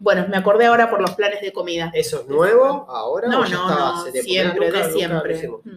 bueno, 0.00 0.26
me 0.28 0.36
acordé 0.36 0.66
ahora 0.66 0.88
por 0.88 1.00
los 1.00 1.10
planes 1.16 1.40
de 1.40 1.52
comida. 1.52 1.90
¿Eso 1.92 2.20
es 2.20 2.28
nuevo 2.28 2.86
ahora? 2.88 3.28
No, 3.28 3.40
o 3.40 3.44
ya 3.44 3.56
no, 3.56 3.68
no, 3.68 4.04
tiempo? 4.04 4.20
siempre, 4.22 4.66
Nunca- 4.70 4.86
de 4.86 4.92
siempre. 4.92 5.48
Mm, 5.64 5.70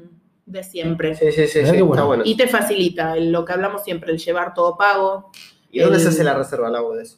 De 0.45 0.63
siempre. 0.63 1.15
Sí, 1.15 1.31
sí, 1.31 1.47
sí, 1.47 1.61
bueno. 1.63 1.93
está 1.93 2.03
bueno. 2.03 2.23
Y 2.25 2.35
te 2.35 2.45
facilita 2.47 3.15
el- 3.15 3.31
lo 3.31 3.45
que 3.45 3.53
hablamos 3.53 3.83
siempre, 3.83 4.11
el 4.11 4.19
llevar 4.19 4.53
todo 4.53 4.77
pago. 4.77 5.31
¿Y 5.71 5.79
dónde 5.79 5.97
el- 5.97 6.03
se 6.03 6.09
hace 6.09 6.23
la 6.23 6.33
reserva, 6.33 6.69
Lau, 6.69 6.91
de 6.93 7.03
eso? 7.03 7.17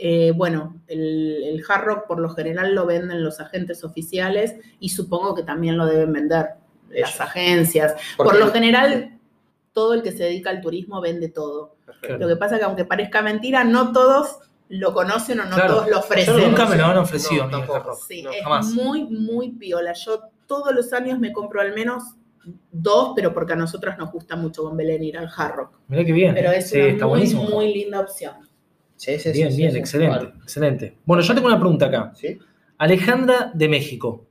Eh, 0.00 0.32
bueno, 0.34 0.80
el, 0.86 1.42
el 1.44 1.64
Hard 1.68 1.84
Rock 1.84 2.06
por 2.06 2.20
lo 2.20 2.28
general 2.30 2.72
lo 2.74 2.86
venden 2.86 3.24
los 3.24 3.40
agentes 3.40 3.82
oficiales 3.82 4.54
y 4.78 4.90
supongo 4.90 5.34
que 5.34 5.42
también 5.42 5.76
lo 5.76 5.86
deben 5.86 6.12
vender 6.12 6.46
las 6.90 7.20
agencias. 7.20 7.94
Por 8.16 8.38
lo 8.38 8.48
general, 8.52 9.18
todo 9.72 9.94
el 9.94 10.02
que 10.02 10.12
se 10.12 10.22
dedica 10.24 10.50
al 10.50 10.60
turismo 10.60 11.00
vende 11.00 11.28
todo. 11.28 11.74
Perfecto. 11.84 12.16
Lo 12.18 12.28
que 12.28 12.36
pasa 12.36 12.54
es 12.54 12.60
que 12.60 12.64
aunque 12.66 12.84
parezca 12.84 13.22
mentira, 13.22 13.64
no 13.64 13.92
todos 13.92 14.38
lo 14.68 14.92
conocen 14.94 15.40
o 15.40 15.44
no 15.46 15.56
Claro. 15.56 15.74
todos 15.74 15.90
lo 15.90 15.98
ofrecen. 15.98 16.36
Yo 16.38 16.46
nunca 16.48 16.66
me 16.66 16.76
lo 16.76 16.84
han 16.86 16.94
No, 16.94 17.02
ofrecido 17.02 17.42
a 17.42 17.46
mí 17.48 17.52
en 17.54 17.58
tampoco. 17.60 17.78
Hard 17.78 17.86
Rock. 17.86 17.98
Sí, 18.06 18.22
No, 18.22 18.30
es 18.30 18.42
jamás. 18.44 18.66
muy, 18.72 19.04
muy 19.04 19.50
piola. 19.52 19.92
Yo 19.94 20.20
todos 20.46 20.72
los 20.74 20.92
años 20.92 21.18
me 21.18 21.32
compro 21.32 21.60
al 21.60 21.74
menos 21.74 22.04
dos, 22.70 23.12
pero 23.16 23.34
porque 23.34 23.52
a 23.54 23.56
nosotros 23.56 23.96
nos 23.98 24.12
gusta 24.12 24.36
mucho 24.36 24.62
con 24.62 24.76
Belén 24.76 25.02
ir 25.02 25.18
al 25.18 25.28
Hard 25.36 25.56
Rock. 25.56 25.72
Mirá 25.88 26.04
qué 26.04 26.12
bien. 26.12 26.34
Pero 26.34 26.52
es 26.52 26.70
sí, 26.70 26.78
una 26.78 26.88
está 26.88 27.04
muy, 27.06 27.10
buenísimo. 27.18 27.42
muy 27.44 27.74
linda 27.74 28.00
opción. 28.00 28.47
Sí, 28.98 29.18
sí, 29.18 29.30
Bien, 29.32 29.50
sí, 29.52 29.56
bien, 29.58 29.76
excelente, 29.76 30.24
excelente. 30.42 30.98
Bueno, 31.06 31.22
yo 31.22 31.32
tengo 31.34 31.46
una 31.46 31.58
pregunta 31.58 31.86
acá. 31.86 32.12
¿Sí? 32.14 32.36
Alejandra 32.78 33.52
de 33.54 33.68
México. 33.68 34.26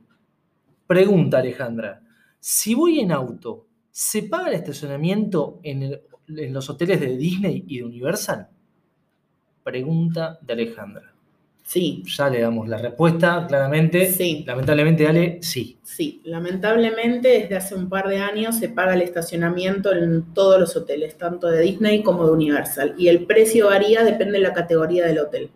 Pregunta, 0.86 1.38
Alejandra. 1.38 2.02
Si 2.38 2.74
voy 2.74 3.00
en 3.00 3.10
auto, 3.12 3.66
¿se 3.90 4.24
paga 4.24 4.48
el 4.48 4.54
estacionamiento 4.54 5.58
en, 5.62 5.82
el- 5.84 6.00
en 6.28 6.52
los 6.52 6.68
hoteles 6.70 7.00
de 7.00 7.16
Disney 7.16 7.64
y 7.66 7.78
de 7.78 7.84
Universal? 7.84 8.48
Pregunta 9.64 10.38
de 10.42 10.52
Alejandra. 10.52 11.14
Sí, 11.68 12.02
Ya 12.16 12.30
le 12.30 12.40
damos 12.40 12.66
la 12.66 12.78
respuesta, 12.78 13.44
claramente. 13.46 14.10
Sí. 14.10 14.42
Lamentablemente, 14.46 15.06
Ale, 15.06 15.38
sí. 15.42 15.76
sí. 15.82 16.22
Lamentablemente, 16.24 17.28
desde 17.28 17.56
hace 17.56 17.74
un 17.74 17.90
par 17.90 18.08
de 18.08 18.16
años 18.16 18.58
se 18.58 18.70
paga 18.70 18.94
el 18.94 19.02
estacionamiento 19.02 19.92
en 19.92 20.32
todos 20.32 20.58
los 20.58 20.74
hoteles, 20.76 21.18
tanto 21.18 21.46
de 21.46 21.60
Disney 21.60 22.02
como 22.02 22.24
de 22.24 22.32
Universal. 22.32 22.94
Y 22.96 23.08
el 23.08 23.26
precio 23.26 23.66
varía, 23.66 24.02
depende 24.02 24.38
de 24.38 24.44
la 24.44 24.54
categoría 24.54 25.06
del 25.06 25.18
hotel. 25.18 25.50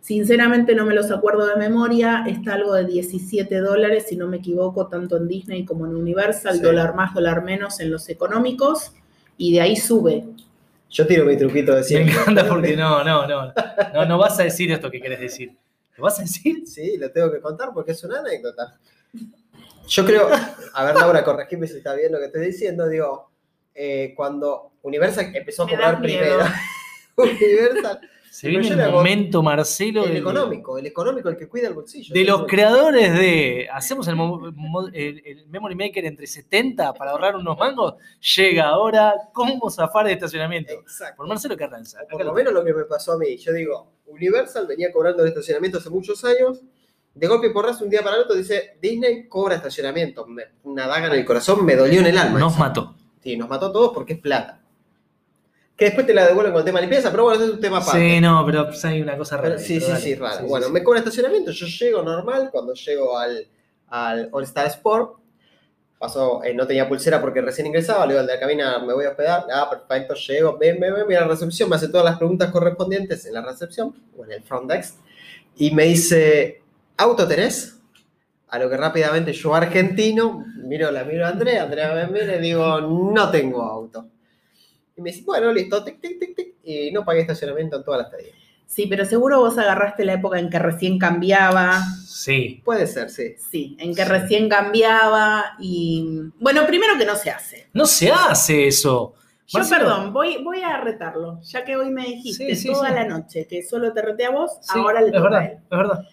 Sinceramente 0.00 0.74
no 0.74 0.86
me 0.86 0.94
los 0.94 1.10
acuerdo 1.10 1.46
de 1.46 1.56
memoria, 1.56 2.24
está 2.26 2.54
algo 2.54 2.72
de 2.72 2.86
17 2.86 3.54
dólares, 3.60 4.06
si 4.08 4.16
no 4.16 4.28
me 4.28 4.38
equivoco, 4.38 4.86
tanto 4.86 5.18
en 5.18 5.28
Disney 5.28 5.66
como 5.66 5.84
en 5.84 5.94
Universal, 5.94 6.54
Sí. 6.56 6.62
dólar 6.62 6.94
más, 6.94 7.12
dólar 7.12 7.44
menos 7.44 7.78
en 7.80 7.90
los 7.90 8.08
económicos, 8.08 8.92
y 9.36 9.52
de 9.52 9.60
ahí 9.60 9.76
sube. 9.76 10.24
Yo 10.92 11.06
tiro 11.06 11.24
mi 11.24 11.36
truquito 11.36 11.72
de 11.72 11.78
Me 11.78 11.84
siempre. 11.84 12.12
encanta 12.14 12.46
porque 12.48 12.76
no, 12.76 13.02
no, 13.02 13.26
no. 13.26 13.52
No, 13.94 14.04
no 14.04 14.18
vas 14.18 14.38
a 14.38 14.44
decir 14.44 14.70
esto 14.70 14.90
que 14.90 15.00
querés 15.00 15.20
decir. 15.20 15.56
¿Lo 15.96 16.04
vas 16.04 16.18
a 16.18 16.22
decir? 16.22 16.66
Sí, 16.66 16.96
lo 16.98 17.10
tengo 17.10 17.32
que 17.32 17.40
contar 17.40 17.70
porque 17.72 17.92
es 17.92 18.04
una 18.04 18.20
anécdota. 18.20 18.78
Yo 19.88 20.04
creo, 20.04 20.28
a 20.74 20.84
ver 20.84 20.94
Laura, 20.94 21.24
corregime 21.24 21.66
si 21.66 21.78
está 21.78 21.94
bien 21.94 22.12
lo 22.12 22.18
que 22.18 22.26
estoy 22.26 22.46
diciendo, 22.46 22.88
digo, 22.88 23.30
eh, 23.74 24.12
cuando 24.16 24.72
Universal 24.82 25.34
empezó 25.34 25.62
a 25.64 25.66
Me 25.66 25.72
cobrar 25.72 26.00
primero, 26.00 26.44
Universal, 27.16 28.00
Se 28.32 28.48
viene 28.48 28.66
el 28.68 28.80
hago- 28.80 28.92
momento, 28.98 29.42
Marcelo. 29.42 30.04
el 30.04 30.08
del- 30.08 30.16
económico, 30.22 30.78
el 30.78 30.86
económico, 30.86 31.28
el 31.28 31.36
que 31.36 31.48
cuida 31.48 31.68
el 31.68 31.74
bolsillo. 31.74 32.14
De 32.14 32.24
los 32.24 32.46
creadores 32.46 33.12
de 33.12 33.68
hacemos 33.70 34.08
el, 34.08 34.16
mo- 34.16 34.50
mo- 34.54 34.88
el- 34.88 35.22
el 35.26 35.46
Memory 35.48 35.74
Maker 35.74 36.06
entre 36.06 36.26
70 36.26 36.94
para 36.94 37.10
ahorrar 37.10 37.36
unos 37.36 37.58
mangos, 37.58 37.94
llega 38.36 38.68
ahora 38.68 39.14
cómo 39.34 39.68
zafar 39.70 40.06
de 40.06 40.14
estacionamiento. 40.14 40.72
Exacto. 40.72 41.16
Por 41.18 41.26
Marcelo 41.28 41.56
Carranza. 41.58 41.98
O 42.04 42.08
por 42.08 42.24
lo 42.24 42.32
menos 42.32 42.54
lo 42.54 42.64
que 42.64 42.72
me 42.72 42.84
pasó 42.84 43.12
a 43.12 43.18
mí. 43.18 43.36
Yo 43.36 43.52
digo, 43.52 43.92
Universal 44.06 44.66
venía 44.66 44.90
cobrando 44.90 45.22
el 45.22 45.28
estacionamiento 45.28 45.76
hace 45.78 45.90
muchos 45.90 46.24
años. 46.24 46.62
De 47.14 47.26
golpe 47.26 47.48
y 47.48 47.52
porrazo, 47.52 47.84
un 47.84 47.90
día 47.90 48.02
para 48.02 48.16
el 48.16 48.22
otro 48.22 48.34
dice, 48.34 48.78
Disney 48.80 49.28
cobra 49.28 49.56
estacionamiento. 49.56 50.26
Me- 50.26 50.44
una 50.64 50.86
daga 50.86 51.08
en 51.08 51.12
el 51.12 51.24
corazón, 51.26 51.66
me 51.66 51.76
dolió 51.76 52.00
en 52.00 52.06
el 52.06 52.16
alma. 52.16 52.38
Nos 52.38 52.58
mató. 52.58 52.94
Sí, 53.22 53.36
nos 53.36 53.50
mató 53.50 53.66
a 53.66 53.72
todos 53.72 53.92
porque 53.92 54.14
es 54.14 54.18
plata. 54.20 54.61
Que 55.82 55.86
después 55.86 56.06
te 56.06 56.14
la 56.14 56.28
devuelven 56.28 56.52
con 56.52 56.60
el 56.60 56.64
tema 56.64 56.78
de 56.78 56.86
limpieza, 56.86 57.10
pero 57.10 57.24
bueno, 57.24 57.40
ese 57.40 57.48
es 57.48 57.54
un 57.56 57.60
tema 57.60 57.78
aparte. 57.78 57.98
Sí, 57.98 58.20
no, 58.20 58.46
pero 58.46 58.66
pues, 58.66 58.84
hay 58.84 59.02
una 59.02 59.16
cosa 59.16 59.36
rara. 59.36 59.58
sí, 59.58 59.80
pero 59.80 59.86
sí, 59.86 59.90
dale. 59.90 60.04
sí, 60.04 60.14
raro. 60.14 60.36
Sí, 60.38 60.44
bueno, 60.46 60.66
sí, 60.66 60.72
me 60.72 60.84
cobra 60.84 61.00
estacionamiento, 61.00 61.50
yo 61.50 61.66
llego 61.66 62.02
normal, 62.04 62.50
cuando 62.52 62.72
llego 62.72 63.18
al, 63.18 63.48
al 63.88 64.28
All 64.30 64.44
Star 64.44 64.68
Sport, 64.68 65.18
pasó, 65.98 66.44
eh, 66.44 66.54
no 66.54 66.68
tenía 66.68 66.88
pulsera 66.88 67.20
porque 67.20 67.40
recién 67.40 67.66
ingresaba, 67.66 68.06
le 68.06 68.12
digo 68.12 68.20
al 68.20 68.28
de 68.28 68.34
la 68.34 68.38
cabina, 68.38 68.78
me 68.78 68.94
voy 68.94 69.06
a 69.06 69.08
hospedar, 69.08 69.44
ah, 69.52 69.68
perfecto, 69.68 70.14
llego, 70.14 70.56
ven, 70.56 70.78
ven, 70.78 70.94
ven, 70.94 71.04
mira 71.08 71.22
la 71.22 71.26
recepción, 71.26 71.68
me 71.68 71.74
hace 71.74 71.88
todas 71.88 72.04
las 72.04 72.16
preguntas 72.16 72.52
correspondientes 72.52 73.26
en 73.26 73.34
la 73.34 73.42
recepción, 73.42 73.92
o 74.16 74.24
en 74.24 74.30
el 74.30 74.42
front 74.44 74.70
desk, 74.70 75.00
y 75.56 75.72
me 75.72 75.86
dice, 75.86 76.62
¿auto 76.96 77.26
tenés? 77.26 77.80
A 78.50 78.60
lo 78.60 78.70
que 78.70 78.76
rápidamente 78.76 79.32
yo 79.32 79.52
argentino, 79.52 80.46
miro, 80.58 80.92
la 80.92 81.02
miro 81.02 81.26
a 81.26 81.30
Andrea, 81.30 81.64
Andrea 81.64 81.92
me 81.92 82.06
mira 82.06 82.36
y 82.36 82.40
digo, 82.40 82.80
no 82.80 83.32
tengo 83.32 83.62
auto. 83.62 84.06
Y 84.96 85.00
me 85.02 85.10
dice, 85.10 85.22
bueno, 85.24 85.52
listo, 85.52 85.82
tic, 85.84 86.00
tic, 86.00 86.18
tic, 86.18 86.36
tic, 86.36 86.54
y 86.64 86.90
no 86.92 87.04
pagué 87.04 87.20
estacionamiento 87.20 87.76
en 87.76 87.84
toda 87.84 87.98
la 87.98 88.02
estadía. 88.04 88.32
Sí, 88.66 88.86
pero 88.86 89.04
seguro 89.04 89.40
vos 89.40 89.58
agarraste 89.58 90.04
la 90.04 90.14
época 90.14 90.38
en 90.38 90.48
que 90.48 90.58
recién 90.58 90.98
cambiaba. 90.98 91.82
Sí. 92.06 92.62
Puede 92.64 92.86
ser, 92.86 93.10
sí. 93.10 93.34
Sí, 93.50 93.76
en 93.78 93.94
que 93.94 94.02
Sí. 94.04 94.08
recién 94.08 94.48
cambiaba 94.48 95.56
y... 95.60 96.30
Bueno, 96.40 96.66
primero 96.66 96.96
que 96.98 97.04
no 97.04 97.14
se 97.16 97.30
hace. 97.30 97.66
No 97.74 97.84
se 97.84 98.10
hace 98.10 98.66
eso. 98.68 99.14
Yo, 99.46 99.58
Marcelo. 99.58 99.80
perdón, 99.80 100.12
voy, 100.14 100.42
voy 100.42 100.62
a 100.62 100.78
retarlo, 100.80 101.40
ya 101.42 101.62
que 101.64 101.76
hoy 101.76 101.90
me 101.90 102.06
dijiste 102.06 102.54
Sí, 102.54 102.68
sí, 102.68 102.72
toda 102.72 102.88
sí. 102.88 102.94
la 102.94 103.04
noche 103.04 103.46
que 103.46 103.62
solo 103.62 103.92
te 103.92 104.00
reté 104.00 104.24
a 104.24 104.30
vos, 104.30 104.52
Sí, 104.62 104.78
ahora 104.78 105.00
le 105.02 105.08
es 105.08 105.12
toca 105.12 105.26
a 105.26 105.30
verdad, 105.30 105.44
él. 105.52 105.58
es 105.70 105.78
verdad. 105.78 106.08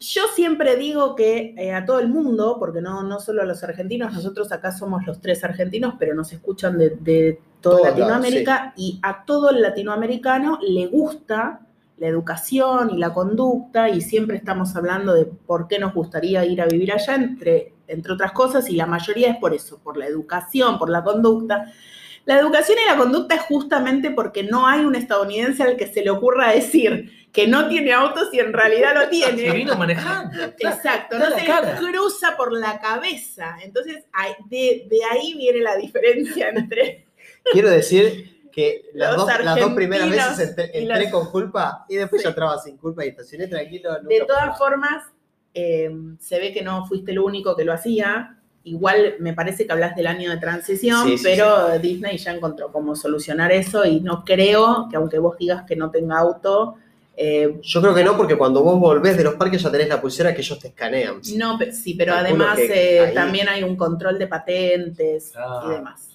Yo 0.00 0.22
siempre 0.34 0.76
digo 0.76 1.14
que 1.14 1.54
eh, 1.58 1.72
a 1.72 1.84
todo 1.84 1.98
el 2.00 2.08
mundo, 2.08 2.56
porque 2.58 2.80
no, 2.80 3.02
no 3.02 3.20
solo 3.20 3.42
a 3.42 3.44
los 3.44 3.62
argentinos, 3.62 4.12
nosotros 4.12 4.50
acá 4.52 4.72
somos 4.72 5.06
los 5.06 5.20
tres 5.20 5.44
argentinos, 5.44 5.94
pero 5.98 6.14
nos 6.14 6.32
escuchan 6.32 6.78
de, 6.78 6.90
de 7.00 7.38
toda 7.64 7.76
Todos 7.78 7.98
lados, 7.98 7.98
Latinoamérica, 7.98 8.74
y 8.76 9.00
a 9.02 9.24
todo 9.24 9.50
el 9.50 9.62
latinoamericano 9.62 10.58
le 10.62 10.86
gusta 10.86 11.60
la 11.96 12.08
educación 12.08 12.90
y 12.90 12.98
la 12.98 13.12
conducta, 13.12 13.88
y 13.88 14.00
siempre 14.00 14.36
estamos 14.36 14.74
hablando 14.76 15.14
de 15.14 15.24
por 15.26 15.68
qué 15.68 15.78
nos 15.78 15.94
gustaría 15.94 16.44
ir 16.44 16.60
a 16.60 16.66
vivir 16.66 16.92
allá, 16.92 17.14
entre, 17.14 17.72
entre 17.86 18.12
otras 18.12 18.32
cosas, 18.32 18.68
y 18.68 18.76
la 18.76 18.86
mayoría 18.86 19.30
es 19.30 19.36
por 19.36 19.54
eso, 19.54 19.78
por 19.82 19.96
la 19.96 20.06
educación, 20.06 20.78
por 20.78 20.90
la 20.90 21.02
conducta. 21.02 21.72
La 22.24 22.38
educación 22.38 22.78
y 22.84 22.90
la 22.90 22.96
conducta 22.96 23.34
es 23.34 23.42
justamente 23.42 24.10
porque 24.10 24.42
no 24.42 24.66
hay 24.66 24.84
un 24.84 24.94
estadounidense 24.94 25.62
al 25.62 25.76
que 25.76 25.86
se 25.86 26.02
le 26.02 26.10
ocurra 26.10 26.52
decir 26.52 27.10
que 27.32 27.46
no 27.48 27.68
tiene 27.68 27.92
autos 27.92 28.28
y 28.32 28.38
en 28.38 28.52
realidad 28.52 28.94
lo 28.94 29.00
Se 29.04 29.08
tiene. 29.08 29.50
vino 29.52 29.76
manejando. 29.76 30.42
Exacto, 30.58 31.18
no 31.18 31.30
se 31.30 31.44
cara. 31.44 31.76
cruza 31.76 32.36
por 32.36 32.52
la 32.52 32.80
cabeza. 32.80 33.56
Entonces, 33.62 34.04
de, 34.48 34.86
de 34.88 35.04
ahí 35.10 35.34
viene 35.34 35.60
la 35.60 35.76
diferencia 35.76 36.48
entre... 36.48 37.03
Quiero 37.52 37.70
decir 37.70 38.48
que 38.52 38.90
las, 38.94 39.16
dos, 39.16 39.28
las 39.42 39.58
dos 39.60 39.72
primeras 39.74 40.08
veces 40.10 40.48
entré, 40.50 40.70
y 40.74 40.78
entré 40.84 41.02
los- 41.04 41.12
con 41.12 41.30
culpa 41.30 41.84
y 41.88 41.96
después 41.96 42.22
Sí. 42.22 42.24
ya 42.24 42.30
entraba 42.30 42.58
sin 42.58 42.76
culpa 42.76 43.04
y 43.04 43.08
estacioné 43.08 43.46
tranquilo. 43.48 43.90
nunca 44.02 44.08
De 44.08 44.20
todas 44.26 44.56
formas, 44.58 45.04
eh, 45.52 45.90
se 46.20 46.38
ve 46.38 46.52
que 46.52 46.62
no 46.62 46.86
fuiste 46.86 47.10
el 47.12 47.18
único 47.18 47.56
que 47.56 47.64
lo 47.64 47.72
hacía. 47.72 48.38
Igual 48.64 49.16
me 49.18 49.34
parece 49.34 49.66
que 49.66 49.72
hablas 49.72 49.94
del 49.94 50.06
año 50.06 50.30
de 50.30 50.38
transición, 50.38 51.06
Sí, 51.06 51.18
sí, 51.18 51.24
pero 51.24 51.78
Disney 51.80 52.16
ya 52.16 52.32
encontró 52.32 52.72
cómo 52.72 52.96
solucionar 52.96 53.52
eso 53.52 53.84
y 53.84 54.00
no 54.00 54.24
creo 54.24 54.86
que 54.90 54.96
aunque 54.96 55.18
vos 55.18 55.36
digas 55.36 55.64
que 55.66 55.76
no 55.76 55.90
tenga 55.90 56.18
auto, 56.18 56.76
eh, 57.16 57.60
Yo 57.62 57.80
creo 57.82 57.94
que 57.94 58.02
no, 58.02 58.16
porque 58.16 58.36
cuando 58.38 58.62
vos 58.62 58.80
volvés 58.80 59.16
de 59.16 59.24
los 59.24 59.34
parques 59.34 59.62
ya 59.62 59.70
tenés 59.70 59.88
la 59.88 60.00
pulsera 60.00 60.34
que 60.34 60.40
ellos 60.40 60.58
te 60.58 60.68
escanean. 60.68 61.20
no, 61.36 61.58
sí, 61.72 61.94
pero 61.94 62.14
Calculo 62.14 62.44
además 62.46 62.58
eh, 62.58 63.00
ahí- 63.00 63.14
también 63.14 63.48
hay 63.48 63.62
un 63.62 63.76
control 63.76 64.18
de 64.18 64.26
patentes 64.28 65.32
y 65.66 65.70
demás. 65.70 66.13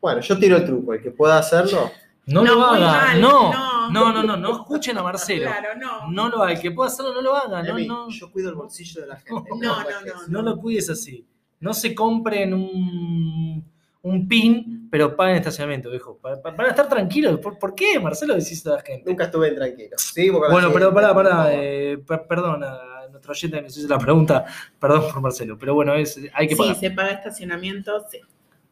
Bueno, 0.00 0.20
yo 0.20 0.38
tiro 0.38 0.56
el 0.56 0.64
truco, 0.64 0.94
el 0.94 1.02
que 1.02 1.10
pueda 1.10 1.38
hacerlo. 1.38 1.90
No, 2.26 2.42
No, 2.44 2.54
lo 2.54 2.64
haga. 2.64 2.86
mal, 2.86 3.20
no, 3.20 3.52
no. 3.52 3.90
no, 3.90 4.12
no, 4.12 4.22
no, 4.22 4.36
no 4.36 4.52
escuchen 4.52 4.96
a 4.98 5.02
Marcelo. 5.02 5.46
Claro, 5.50 5.68
no. 5.78 6.10
No 6.10 6.28
lo 6.28 6.42
haga. 6.42 6.52
El 6.52 6.60
que 6.60 6.70
pueda 6.70 6.88
hacerlo, 6.88 7.12
no 7.14 7.22
lo 7.22 7.34
haga. 7.34 7.62
No, 7.62 7.78
no, 7.78 8.08
Yo 8.10 8.30
cuido 8.30 8.50
el 8.50 8.54
bolsillo 8.54 9.00
de 9.02 9.06
la 9.08 9.16
gente. 9.16 9.50
No, 9.50 9.56
no, 9.58 9.82
no, 9.82 10.26
no 10.28 10.42
lo 10.42 10.56
cuides 10.58 10.88
así. 10.90 11.26
No 11.58 11.74
se 11.74 11.94
compren 11.94 12.54
un, 12.54 13.64
un 14.02 14.28
pin, 14.28 14.88
pero 14.90 15.14
paguen 15.16 15.36
estacionamiento, 15.36 15.90
viejo. 15.90 16.16
Para, 16.18 16.40
para- 16.40 16.56
para 16.56 16.68
estar 16.70 16.88
tranquilos. 16.88 17.38
¿Por, 17.40 17.58
por 17.58 17.74
qué, 17.74 17.98
Marcelo, 17.98 18.34
decís 18.34 18.64
a 18.66 18.70
la 18.76 18.80
gente? 18.82 19.10
Nunca 19.10 19.24
estuve 19.24 19.50
tranquilo. 19.52 19.96
Sí, 19.98 20.30
porque 20.30 20.52
Bueno, 20.52 20.70
pero 20.72 20.94
pará, 20.94 21.14
pará. 21.14 21.48
eh, 21.52 21.98
per- 22.06 22.26
perdón 22.26 22.62
a 22.64 23.08
nuestro 23.10 23.32
oyente 23.32 23.56
que 23.58 23.62
nos 23.64 23.76
hizo 23.76 23.88
la 23.88 23.98
pregunta. 23.98 24.44
Perdón 24.78 25.04
por 25.12 25.20
Marcelo. 25.20 25.58
Pero 25.58 25.74
bueno, 25.74 25.94
es, 25.94 26.18
hay 26.32 26.46
que 26.46 26.54
Sí, 26.54 26.60
pagar. 26.60 26.76
se 26.76 26.90
paga 26.92 27.10
estacionamiento, 27.10 28.06
sí. 28.10 28.20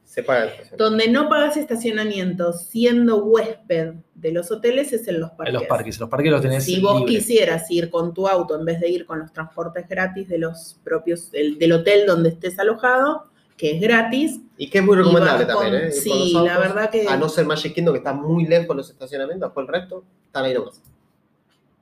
Se 0.09 0.23
paga 0.23 0.45
el 0.45 0.49
estacionamiento. 0.49 0.85
Donde 0.85 1.09
no 1.11 1.29
pagas 1.29 1.57
estacionamiento 1.59 2.53
siendo 2.55 3.25
huésped 3.25 3.93
de 4.15 4.33
los 4.33 4.51
hoteles 4.51 4.93
es 4.95 5.07
en 5.07 5.21
los 5.21 5.31
parques. 5.33 5.55
En 5.55 5.61
los 5.61 5.69
parques. 5.69 6.01
Los 6.01 6.09
parques 6.09 6.31
los 6.33 6.41
tenés 6.41 6.65
Si 6.65 6.81
vos 6.81 7.01
libre. 7.01 7.15
quisieras 7.15 7.71
ir 7.71 7.91
con 7.91 8.15
tu 8.15 8.27
auto 8.27 8.59
en 8.59 8.65
vez 8.65 8.81
de 8.81 8.89
ir 8.89 9.05
con 9.05 9.19
los 9.19 9.33
transportes 9.33 9.87
gratis 9.87 10.27
de 10.29 10.39
los 10.39 10.81
propios, 10.83 11.31
del, 11.31 11.59
del 11.59 11.73
hotel 11.73 12.07
donde 12.07 12.31
estés 12.31 12.59
alojado, 12.59 13.25
que 13.57 13.73
es 13.77 13.81
gratis. 13.83 14.41
Y 14.57 14.71
que 14.71 14.79
es 14.79 14.85
muy 14.85 14.97
recomendable 14.97 15.47
con- 15.47 15.63
también, 15.65 15.85
¿eh? 15.89 15.93
Sí, 15.93 16.33
la 16.43 16.59
verdad 16.59 16.89
que. 16.91 17.07
A 17.07 17.17
no 17.19 17.29
ser 17.29 17.45
Magic 17.45 17.75
Kingdom, 17.75 17.93
que 17.93 17.99
está 17.99 18.15
muy 18.15 18.47
lejos 18.47 18.75
los 18.75 18.89
estacionamientos, 18.91 19.51
después 19.51 19.67
el 19.69 19.73
resto 19.75 20.05
están 20.27 20.45
ahí 20.47 20.55
nomás. 20.55 20.81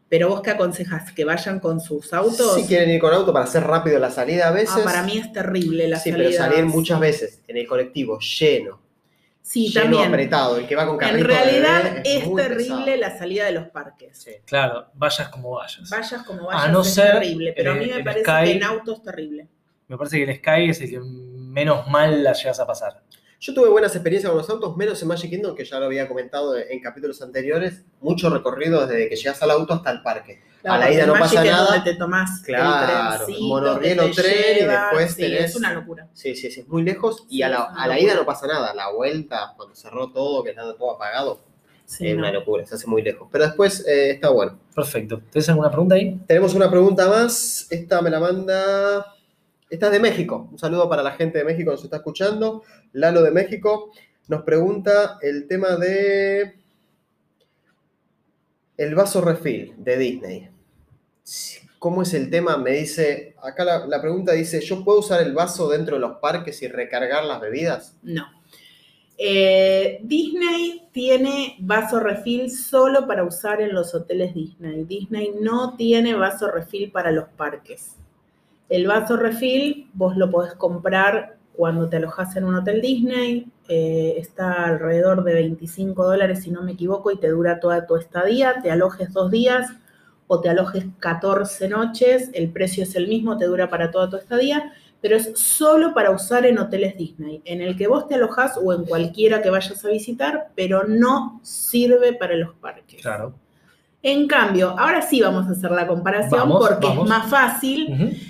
Pero 0.09 0.29
vos 0.29 0.41
qué 0.41 0.51
aconsejas, 0.51 1.11
que 1.13 1.25
vayan 1.25 1.59
con 1.59 1.81
sus 1.81 2.13
autos. 2.13 2.55
Si 2.55 2.67
quieren 2.67 2.91
ir 2.91 3.01
con 3.01 3.13
auto 3.13 3.33
para 3.33 3.45
hacer 3.45 3.65
rápido 3.65 3.99
la 3.99 4.11
salida 4.11 4.49
a 4.49 4.53
veces. 4.53 4.77
Ah, 4.79 4.85
para 4.85 5.03
mí 5.03 5.19
es 5.19 5.33
terrible 5.33 5.89
la 5.89 5.99
sí, 5.99 6.11
salida. 6.13 6.29
pero 6.31 6.39
salir 6.45 6.65
muchas 6.67 7.01
veces 7.01 7.43
en 7.49 7.57
el 7.57 7.67
colectivo 7.67 8.19
lleno, 8.21 8.81
Sí, 9.43 9.69
lleno 9.69 9.83
también. 9.83 10.09
apretado, 10.09 10.57
el 10.59 10.67
que 10.69 10.77
va 10.77 10.87
con 10.87 10.95
En 10.95 10.99
carrito 11.01 11.27
de 11.29 11.35
realidad 11.35 11.83
bebé 11.85 12.03
es, 12.05 12.27
muy 12.27 12.43
terrible 12.43 12.85
pesado. 12.85 12.97
la 13.01 13.19
salida 13.19 13.45
de 13.47 13.53
los 13.53 13.69
parques. 13.69 14.19
Sí. 14.19 14.31
Claro, 14.45 14.87
vayas 14.95 15.29
como 15.29 15.51
vayas. 15.53 15.89
Vayas 15.91 16.23
como 16.25 16.51
A 16.51 16.55
vayas, 16.55 16.73
no 16.73 16.81
es 16.83 16.95
ser 16.95 17.13
terrible. 17.13 17.53
Pero 17.57 17.71
a 17.73 17.75
el- 17.75 17.81
mí 17.81 17.93
me 17.93 18.05
parece 18.05 18.25
Sky. 18.25 18.45
que 18.45 18.53
en 18.53 18.63
auto 18.65 18.93
es 18.95 19.03
terrible. 19.03 19.49
Me 19.89 19.97
parece 19.97 20.17
que 20.25 20.31
el 20.31 20.37
Sky 20.39 20.71
es 20.71 20.81
el 20.83 20.91
que 20.91 21.01
menos 21.01 21.89
mal 21.89 22.23
la 22.25 22.33
llegas 22.33 22.59
a 22.61 22.67
pasar. 22.67 23.03
Yo 23.39 23.53
tuve 23.53 23.69
buenas 23.69 23.95
experiencias 23.95 24.31
con 24.31 24.39
los 24.39 24.49
autos, 24.49 24.77
menos 24.77 25.01
en 25.03 25.09
Magic 25.09 25.29
Kingdom, 25.31 25.55
que 25.55 25.65
ya 25.65 25.79
lo 25.79 25.87
había 25.87 26.09
comentado 26.09 26.57
en 26.57 26.81
capítulos 26.81 27.21
anteriores. 27.21 27.85
Mucho 28.01 28.31
recorrido 28.31 28.87
desde 28.87 29.09
que 29.11 29.17
llegas 29.17 29.43
al 29.43 29.51
auto 29.51 29.75
hasta 29.75 29.91
el 29.91 30.03
parque. 30.03 30.41
a 30.65 30.79
la 30.79 30.91
ida 30.91 31.07
no 31.07 31.13
Magic 31.15 31.39
pasa 31.39 31.45
nada. 31.45 31.67
donde 31.77 31.93
te 31.93 31.97
tomás 31.99 32.43
Claro, 32.45 33.13
el 33.13 33.25
trencito 33.27 33.47
monorriel 33.47 34.01
o 34.01 34.11
tren 34.11 34.57
y 34.59 34.65
después 34.65 35.15
Sí, 35.15 35.23
tenés- 35.23 35.45
Es 35.45 35.57
una 35.57 35.73
locura. 35.75 36.09
Sí, 36.13 36.35
sí, 36.35 36.51
sí, 36.51 36.61
es 36.61 36.69
muy 36.69 36.83
lejos. 36.83 37.25
Y 37.29 37.37
Sí, 37.37 37.43
a 37.43 37.49
la, 37.51 37.63
a 37.77 37.87
la 37.87 38.01
ida 38.01 38.15
no 38.15 38.25
pasa 38.27 38.47
nada. 38.49 38.75
La 38.75 38.91
vuelta, 38.91 39.53
cuando 39.57 39.75
cerró 39.77 40.11
todo, 40.11 40.43
que 40.43 40.51
estaba 40.51 40.75
todo 40.75 40.93
apagado, 40.97 41.41
Sí, 41.85 42.09
es 42.09 42.15
no. 42.15 42.21
una 42.21 42.33
locura, 42.33 42.65
se 42.67 42.75
hace 42.75 42.87
muy 42.89 43.03
lejos. 43.03 43.29
Pero 43.31 43.45
después 43.45 43.87
eh, 43.87 44.11
está 44.13 44.31
bueno. 44.31 44.59
Perfecto. 44.75 45.21
¿Tienes 45.31 45.49
alguna 45.51 45.71
pregunta 45.71 45.95
ahí? 45.95 46.19
Tenemos 46.27 46.53
una 46.55 46.69
pregunta 46.71 47.07
más. 47.09 47.67
Esta 47.71 48.01
me 48.03 48.11
la 48.11 48.19
manda. 48.19 49.07
Esta 49.69 49.87
es 49.87 49.93
de 49.93 50.01
México. 50.01 50.49
Un 50.53 50.59
saludo 50.59 50.89
para 50.89 51.03
la 51.03 51.13
gente 51.13 51.39
de 51.39 51.45
México 51.45 51.71
que 51.71 51.77
nos 51.77 51.85
está 51.85 51.97
escuchando. 51.97 52.63
Lalo 52.93 53.23
de 53.23 53.33
México 53.33 53.91
nos 54.29 54.43
pregunta 54.43 55.19
el 55.23 55.47
tema 55.47 55.77
de. 55.77 56.55
El 58.77 58.95
vaso 58.95 59.21
refill 59.21 59.75
de 59.79 59.97
Disney. 59.97 60.51
¿Cómo 61.79 62.03
es 62.03 62.15
el 62.15 62.31
tema? 62.31 62.57
Me 62.57 62.73
dice. 62.73 63.35
Acá 63.43 63.65
la, 63.65 64.01
pregunta 64.01 64.33
dice: 64.33 64.61
¿Yo 64.61 64.85
puedo 64.85 65.01
usar 65.01 65.23
el 65.23 65.35
vaso 65.35 65.69
dentro 65.69 65.97
de 65.97 66.01
los 66.01 66.19
parques 66.19 66.63
y 66.63 66.69
recargar 66.69 67.25
las 67.25 67.41
bebidas? 67.41 67.97
No. 68.03 68.27
Eh, 69.19 69.99
Disney 70.03 70.89
tiene 70.93 71.57
vaso 71.61 71.99
refill 72.01 72.51
solo 72.51 73.07
para 73.07 73.25
usar 73.25 73.61
en 73.63 73.75
los 73.75 73.95
hoteles 73.95 74.35
Disney. 74.35 74.85
Disney 74.85 75.33
no 75.41 75.75
tiene 75.77 76.15
vaso 76.15 76.51
refill 76.51 76.93
para 76.93 77.11
los 77.11 77.29
parques. 77.31 77.97
El 78.69 78.87
vaso 78.87 79.17
refill 79.17 79.91
vos 79.95 80.17
lo 80.17 80.31
podés 80.31 80.55
comprar 80.55 81.37
cuando 81.53 81.89
te 81.89 81.97
alojas 81.97 82.37
en 82.37 82.45
un 82.45 82.57
hotel 82.57 82.81
Disney. 82.81 83.51
eh, 83.69 84.15
está 84.19 84.65
alrededor 84.67 85.25
de 85.25 85.35
25 85.35 86.05
dólares, 86.05 86.43
si 86.43 86.51
no 86.51 86.63
me 86.63 86.73
equivoco, 86.73 87.11
y 87.11 87.19
te 87.19 87.29
dura 87.29 87.59
toda 87.59 87.87
tu 87.87 87.97
estadía. 87.97 88.61
Te 88.63 88.71
alojes 88.71 89.13
dos 89.13 89.31
días 89.31 89.71
o 90.29 90.41
te 90.41 90.49
alojes 90.49 90.85
14 91.01 91.69
noches. 91.69 92.31
El 92.33 92.51
precio 92.51 92.85
es 92.85 92.95
el 92.95 93.09
mismo, 93.09 93.37
te 93.39 93.47
dura 93.47 93.69
para 93.69 93.91
toda 93.91 94.11
tu 94.11 94.17
estadía 94.17 94.73
pero 95.01 95.17
es 95.17 95.39
solo 95.39 95.95
para 95.95 96.11
usar 96.11 96.47
en 96.47 96.59
hoteles 96.59 96.97
Disney, 96.97 97.43
en 97.45 97.61
el 97.61 97.77
que 97.77 97.87
vos 97.87 98.09
te 98.09 98.17
alojás 98.17 98.59
o 98.61 98.73
en 98.73 98.85
cualquiera 98.85 99.43
que 99.43 99.51
vayas 99.51 99.85
a 99.85 99.89
visitar, 99.89 100.51
pero 100.57 100.85
no 100.85 101.41
sirve 101.45 102.15
para 102.15 102.35
los 102.35 102.55
parques. 102.55 103.03
Claro. 103.03 103.35
En 104.09 104.29
cambio, 104.29 104.77
ahora 104.79 105.03
sí 105.03 105.21
vamos 105.21 105.49
a 105.49 105.51
hacer 105.51 105.71
la 105.73 105.87
comparación 105.87 106.39
Vamos, 106.39 106.69
porque 106.69 106.87
vamos. 106.87 107.05
es 107.05 107.09
más 107.11 107.29
fácil 107.29 107.89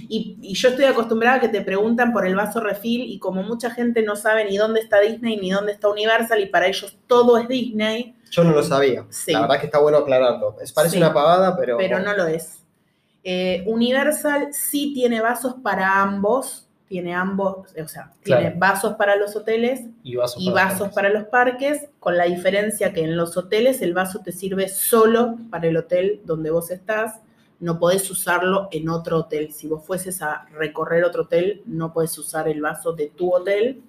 y, 0.09 0.39
y 0.41 0.55
yo 0.55 0.71
estoy 0.71 0.87
acostumbrada 0.87 1.37
a 1.37 1.41
que 1.41 1.49
te 1.51 1.61
preguntan 1.61 2.15
por 2.15 2.27
el 2.27 2.35
vaso 2.35 2.61
refill 2.61 3.03
y 3.03 3.19
como 3.19 3.43
mucha 3.43 3.71
gente 3.71 4.03
no 4.03 4.17
sabe 4.17 4.47
ni 4.47 4.57
dónde 4.57 4.81
está 4.81 5.01
Disney 5.01 5.37
ni 5.37 5.51
dónde 5.51 5.73
está 5.73 5.89
Universal 5.91 6.41
y 6.41 6.47
para 6.47 6.67
ellos 6.67 6.97
todo 7.07 7.37
es 7.37 7.47
Disney, 7.49 8.15
Yo 8.31 8.43
no 8.45 8.53
lo 8.53 8.63
sabía. 8.63 9.05
Sí. 9.11 9.33
La 9.33 9.43
verdad 9.43 9.61
que 9.61 9.67
está 9.67 9.79
bueno 9.79 9.99
aclararlo. 9.99 10.57
Es, 10.63 10.73
parece 10.73 10.93
Sí. 10.93 10.99
una 10.99 11.13
pavada, 11.13 11.57
pero. 11.59 11.77
pero 11.77 11.99
no 12.01 12.15
lo 12.17 12.27
es. 12.27 12.63
Eh, 13.23 13.63
Universal 13.67 14.49
sí 14.53 14.93
tiene 14.95 15.21
vasos 15.21 15.57
para 15.63 16.01
ambos, 16.01 16.66
tiene 16.89 17.15
ambos, 17.15 17.69
o 17.83 17.89
sea, 17.89 18.13
tiene 18.23 18.41
Claro. 18.43 18.57
vasos 18.59 18.95
para 18.95 19.17
los 19.17 19.35
hoteles 19.35 19.83
Y 20.05 20.15
vasos 20.17 20.41
y 20.41 20.51
para 20.51 20.67
vasos 20.67 20.89
para 20.95 21.09
los 21.09 21.25
parques, 21.25 21.89
con 21.99 22.17
la 22.17 22.25
diferencia 22.25 22.93
que 22.93 23.03
en 23.03 23.17
los 23.17 23.37
hoteles 23.37 23.83
el 23.83 23.93
vaso 23.93 24.21
te 24.25 24.31
sirve 24.33 24.69
solo 24.69 25.37
para 25.51 25.67
el 25.67 25.77
hotel 25.77 26.21
donde 26.25 26.51
vos 26.51 26.71
estás, 26.71 27.21
no 27.59 27.79
podés 27.81 28.09
usarlo 28.11 28.69
en 28.71 28.89
otro 28.89 29.19
hotel. 29.19 29.53
Si 29.53 29.67
vos 29.67 29.85
fueses 29.85 30.23
a 30.23 30.47
recorrer 30.57 31.05
otro 31.05 31.23
hotel, 31.23 31.63
no 31.67 31.93
podés 31.93 32.17
usar 32.19 32.49
el 32.49 32.61
vaso 32.61 32.93
de 32.93 33.07
tu 33.09 33.35
hotel. 33.35 33.81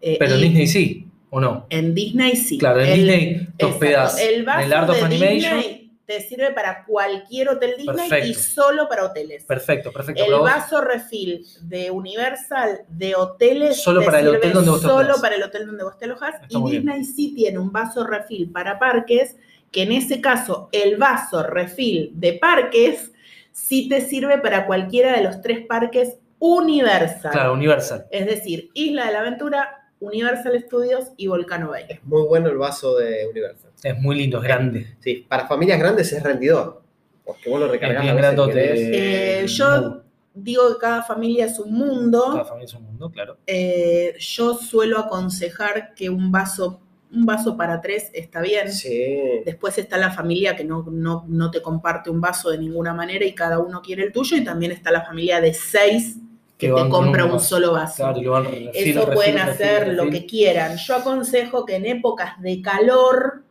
Eh, 0.00 0.16
Pero 0.18 0.34
en 0.36 0.40
Disney 0.40 0.66
sí, 0.66 1.06
¿o 1.30 1.38
no? 1.40 1.66
en 1.70 1.94
Disney 1.94 2.34
sí. 2.34 2.58
Claro, 2.58 2.80
en 2.80 2.88
El- 2.88 2.96
Disney 2.98 3.48
te 3.56 3.64
hospedas 3.66 4.18
El 4.20 4.44
vaso 4.44 4.60
en 4.60 4.66
el 4.66 4.72
Art 4.72 4.90
of 4.90 4.96
de 4.96 5.02
Animation. 5.04 5.56
Disney 5.58 5.77
te 6.08 6.22
sirve 6.22 6.52
para 6.52 6.86
cualquier 6.86 7.50
hotel 7.50 7.74
Disney 7.76 8.30
y 8.30 8.32
solo 8.32 8.88
para 8.88 9.04
hoteles. 9.04 9.44
Perfecto, 9.44 9.92
perfecto. 9.92 10.24
El 10.24 10.40
vaso 10.40 10.80
refill 10.80 11.44
de 11.60 11.90
Universal 11.90 12.80
de 12.88 13.14
hoteles 13.14 13.82
Solo 13.82 14.02
para 14.02 14.20
el 14.20 14.28
hotel 14.28 14.54
donde 14.54 14.70
vos 14.70 14.80
te 14.80 14.86
solo 14.86 15.20
para 15.20 15.36
el 15.36 15.42
hotel 15.42 15.66
donde 15.66 15.84
vos 15.84 15.98
te 15.98 16.06
alojas 16.06 16.36
Está 16.36 16.46
y 16.48 16.56
muy 16.56 16.70
bien. 16.70 16.84
Disney 16.84 17.04
sí 17.04 17.34
tiene 17.36 17.58
un 17.58 17.70
vaso 17.70 18.06
refill 18.06 18.50
para 18.50 18.78
parques 18.78 19.36
que 19.70 19.82
en 19.82 19.92
ese 19.92 20.22
caso 20.22 20.70
el 20.72 20.96
vaso 20.96 21.42
refill 21.42 22.10
de 22.14 22.32
parques 22.32 23.12
sí 23.52 23.86
te 23.90 24.00
sirve 24.00 24.38
para 24.38 24.66
cualquiera 24.66 25.12
de 25.14 25.24
los 25.24 25.42
tres 25.42 25.66
parques 25.66 26.16
Universal. 26.38 27.32
Claro, 27.32 27.52
Universal. 27.52 28.06
Es 28.10 28.24
decir, 28.24 28.70
Isla 28.72 29.04
de 29.06 29.12
la 29.12 29.20
Aventura, 29.20 29.87
Universal 30.00 30.60
Studios 30.60 31.08
y 31.16 31.26
Volcano 31.26 31.70
Bay. 31.70 31.84
Es 31.88 32.04
muy 32.04 32.22
bueno 32.22 32.48
el 32.48 32.56
vaso 32.56 32.96
de 32.96 33.26
Universal. 33.28 33.70
Es 33.82 33.98
muy 33.98 34.16
lindo, 34.16 34.38
es 34.38 34.44
grande. 34.44 34.96
Sí, 35.00 35.26
para 35.28 35.46
familias 35.46 35.78
grandes 35.78 36.12
es 36.12 36.22
rendidor. 36.22 36.82
Porque 37.24 37.50
vos 37.50 37.60
lo 37.60 37.68
recargás 37.68 38.06
Es 38.06 38.14
bien. 38.14 38.24
Eh, 38.56 39.40
Eh, 39.42 39.46
yo 39.46 40.02
digo 40.32 40.68
que 40.72 40.78
cada 40.80 41.02
familia 41.02 41.46
es 41.46 41.58
un 41.58 41.74
mundo. 41.74 42.24
Cada 42.32 42.44
familia 42.44 42.66
es 42.66 42.74
un 42.74 42.84
mundo, 42.84 43.10
claro. 43.10 43.36
Eh, 43.46 44.14
yo 44.18 44.54
suelo 44.54 44.98
aconsejar 44.98 45.94
que 45.94 46.08
un 46.08 46.32
vaso, 46.32 46.80
un 47.12 47.26
vaso 47.26 47.56
para 47.56 47.80
tres 47.80 48.10
está 48.14 48.40
bien. 48.40 48.72
Sí. 48.72 49.42
Después 49.44 49.76
está 49.78 49.98
la 49.98 50.10
familia 50.10 50.56
que 50.56 50.64
no, 50.64 50.86
no, 50.90 51.24
no 51.28 51.50
te 51.50 51.60
comparte 51.60 52.08
un 52.08 52.20
vaso 52.20 52.50
de 52.50 52.58
ninguna 52.58 52.94
manera 52.94 53.24
y 53.26 53.34
cada 53.34 53.58
uno 53.58 53.82
quiere 53.82 54.04
el 54.04 54.12
tuyo. 54.12 54.36
Y 54.36 54.44
también 54.44 54.72
está 54.72 54.90
la 54.90 55.04
familia 55.04 55.40
de 55.40 55.52
seis 55.52 56.18
que 56.58 56.66
Que 56.68 56.72
te 56.74 56.88
compra 56.88 57.24
un 57.24 57.38
solo 57.40 57.72
vaso. 57.72 57.96
Claro, 58.02 58.20
lo 58.20 58.32
van 58.32 58.44
refil, 58.46 58.70
Eso 58.74 59.00
refil, 59.00 59.14
pueden 59.14 59.34
refil, 59.36 59.50
hacer 59.50 59.88
lo 59.94 60.04
refil. 60.04 60.20
que 60.20 60.26
quieran. 60.26 60.76
Yo 60.76 60.94
aconsejo 60.96 61.64
que 61.64 61.76
en 61.76 61.86
épocas 61.86 62.40
de 62.42 62.60
calor, 62.60 63.42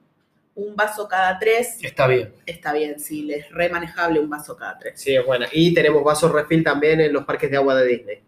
un 0.55 0.75
vaso 0.75 1.07
cada 1.07 1.37
tres 1.39 1.77
Está 1.83 2.05
bien. 2.07 2.33
está 2.45 2.73
bien. 2.73 2.99
Sí, 2.99 3.21
les 3.23 3.49
re 3.51 3.69
manejable 3.69 4.19
un 4.19 4.29
vaso 4.29 4.57
cada 4.57 4.77
tres. 4.77 4.99
Sí, 4.99 5.15
es 5.15 5.25
buena. 5.25 5.47
Y 5.51 5.73
tenemos 5.73 6.03
vasos 6.03 6.31
refill 6.31 6.63
también 6.63 6.99
en 6.99 7.13
los 7.13 7.23
parques 7.25 7.49
de 7.49 7.57
agua 7.57 7.75
de 7.75 7.85
Disney. 7.87 8.19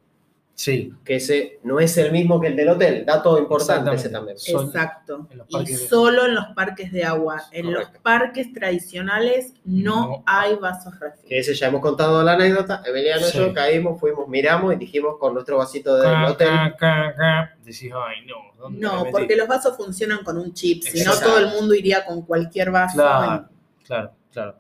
Sí. 0.60 0.92
Que 1.06 1.16
ese 1.16 1.60
no 1.64 1.80
es 1.80 1.98
el 1.98 2.12
mismo 2.12 2.38
que 2.42 2.48
el 2.48 2.56
del 2.58 2.68
hotel. 2.68 3.06
Dato 3.06 3.40
importante 3.40 3.94
ese 3.94 4.10
también. 4.10 4.36
Exacto. 4.46 5.26
Y 5.48 5.64
de- 5.64 5.78
solo 5.78 6.26
en 6.26 6.36
los 6.36 6.48
parques 6.54 6.92
de 6.92 7.06
agua. 7.06 7.42
En 7.54 7.68
Correcto. 7.68 7.94
los 7.94 8.02
parques 8.02 8.52
tradicionales 8.52 9.54
no, 9.64 10.08
No. 10.10 10.24
hay 10.28 10.56
vasos. 10.56 10.94
Que 11.26 11.40
ese 11.40 11.54
ya 11.54 11.68
hemos 11.68 11.80
contado 11.80 12.22
la 12.24 12.34
anécdota. 12.34 12.84
Emiliano 12.86 13.22
y 13.26 13.30
Sí. 13.32 13.38
yo 13.38 13.54
caímos, 13.54 14.02
fuimos, 14.02 14.28
miramos 14.28 14.74
y 14.74 14.76
dijimos 14.76 15.16
con 15.18 15.34
nuestro 15.34 15.60
vasito 15.60 15.96
del 15.96 16.12
Ca, 16.12 16.28
hotel. 16.30 16.48
ca, 16.50 16.76
ca, 16.78 17.14
ca. 17.16 17.56
Decís, 17.64 17.90
ay, 17.96 18.26
no. 18.26 18.36
¿dónde 18.58 18.80
me 18.80 18.86
No, 18.86 19.06
porque 19.12 19.38
los 19.38 19.48
vasos 19.48 19.78
funcionan 19.78 20.26
con 20.26 20.38
un 20.38 20.54
chip. 20.54 20.84
Si 20.84 21.06
no, 21.06 21.14
todo 21.18 21.40
el 21.40 21.48
mundo 21.48 21.74
iría 21.74 22.04
con 22.06 22.24
cualquier 22.24 22.70
vaso. 22.72 22.96
Claro, 22.98 23.48
claro, 23.86 24.12
claro. 24.34 24.56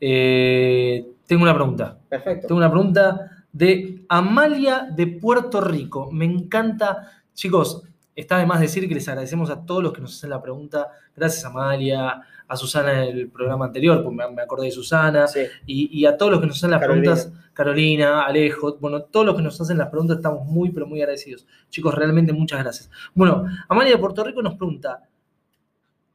Eh, 0.00 1.04
tengo 1.26 1.42
una 1.42 1.54
pregunta. 1.54 1.98
Perfecto. 2.08 2.46
Tengo 2.48 2.58
una 2.58 2.70
pregunta 2.70 3.41
de 3.52 4.04
Amalia 4.08 4.88
de 4.94 5.06
Puerto 5.06 5.60
Rico. 5.60 6.10
Me 6.10 6.24
encanta. 6.24 7.22
Chicos, 7.34 7.82
está 8.16 8.38
de 8.38 8.46
más 8.46 8.60
decir 8.60 8.88
que 8.88 8.94
les 8.94 9.08
agradecemos 9.08 9.50
a 9.50 9.64
todos 9.64 9.82
los 9.82 9.92
que 9.92 10.00
nos 10.00 10.16
hacen 10.16 10.30
la 10.30 10.42
pregunta. 10.42 10.88
Gracias, 11.16 11.44
Amalia, 11.44 12.22
a 12.48 12.56
Susana 12.56 13.04
en 13.04 13.16
el 13.18 13.28
programa 13.30 13.66
anterior, 13.66 14.02
porque 14.02 14.16
me, 14.16 14.30
me 14.30 14.42
acordé 14.42 14.66
de 14.66 14.72
Susana, 14.72 15.26
Sí. 15.28 15.40
y, 15.66 15.98
y 16.00 16.06
a 16.06 16.16
todos 16.16 16.32
los 16.32 16.40
que 16.40 16.46
nos 16.46 16.56
hacen 16.56 16.70
las 16.70 16.80
Carolina. 16.80 17.14
preguntas. 17.14 17.38
Carolina, 17.54 18.22
Alejo, 18.22 18.78
bueno, 18.80 19.02
todos 19.02 19.26
los 19.26 19.36
que 19.36 19.42
nos 19.42 19.60
hacen 19.60 19.76
las 19.78 19.88
preguntas 19.90 20.16
estamos 20.16 20.46
muy, 20.46 20.70
pero 20.70 20.86
muy 20.86 21.00
agradecidos. 21.00 21.46
Chicos, 21.68 21.94
realmente 21.94 22.32
muchas 22.32 22.60
gracias. 22.62 22.90
Bueno, 23.14 23.44
Amalia 23.68 23.92
de 23.92 23.98
Puerto 23.98 24.24
Rico 24.24 24.40
nos 24.42 24.54
pregunta. 24.54 25.02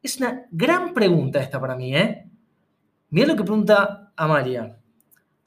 Es 0.02 0.17
una 0.17 0.45
gran 0.52 0.93
pregunta 0.93 1.39
esta 1.41 1.60
para 1.60 1.76
mí, 1.76 1.95
¿eh? 1.95 2.28
Mirá 3.10 3.28
lo 3.28 3.36
que 3.36 3.43
pregunta 3.43 4.12
Amalia. 4.15 4.78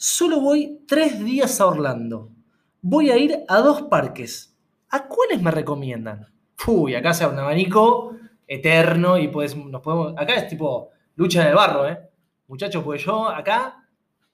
Solo 0.03 0.41
voy 0.41 0.81
tres 0.89 1.23
días 1.23 1.61
a 1.61 1.67
Orlando. 1.67 2.31
Voy 2.81 3.11
a 3.11 3.19
ir 3.19 3.41
a 3.47 3.59
dos 3.59 3.83
parques. 3.83 4.57
¿A 4.89 5.07
cuáles 5.07 5.43
me 5.43 5.51
recomiendan? 5.51 6.27
Uy, 6.67 6.95
acá 6.95 7.13
se 7.13 7.23
abre 7.23 7.37
un 7.37 7.43
abanico 7.43 8.17
eterno 8.47 9.19
y 9.19 9.29
pues 9.29 9.55
nos 9.55 9.83
podemos. 9.83 10.15
Acá 10.17 10.37
es 10.37 10.49
tipo 10.49 10.89
lucha 11.17 11.43
en 11.43 11.49
el 11.49 11.55
barro, 11.55 11.87
¿eh? 11.87 11.99
Muchachos, 12.49 12.83
pues 12.83 13.05
yo 13.05 13.29
acá. 13.29 13.87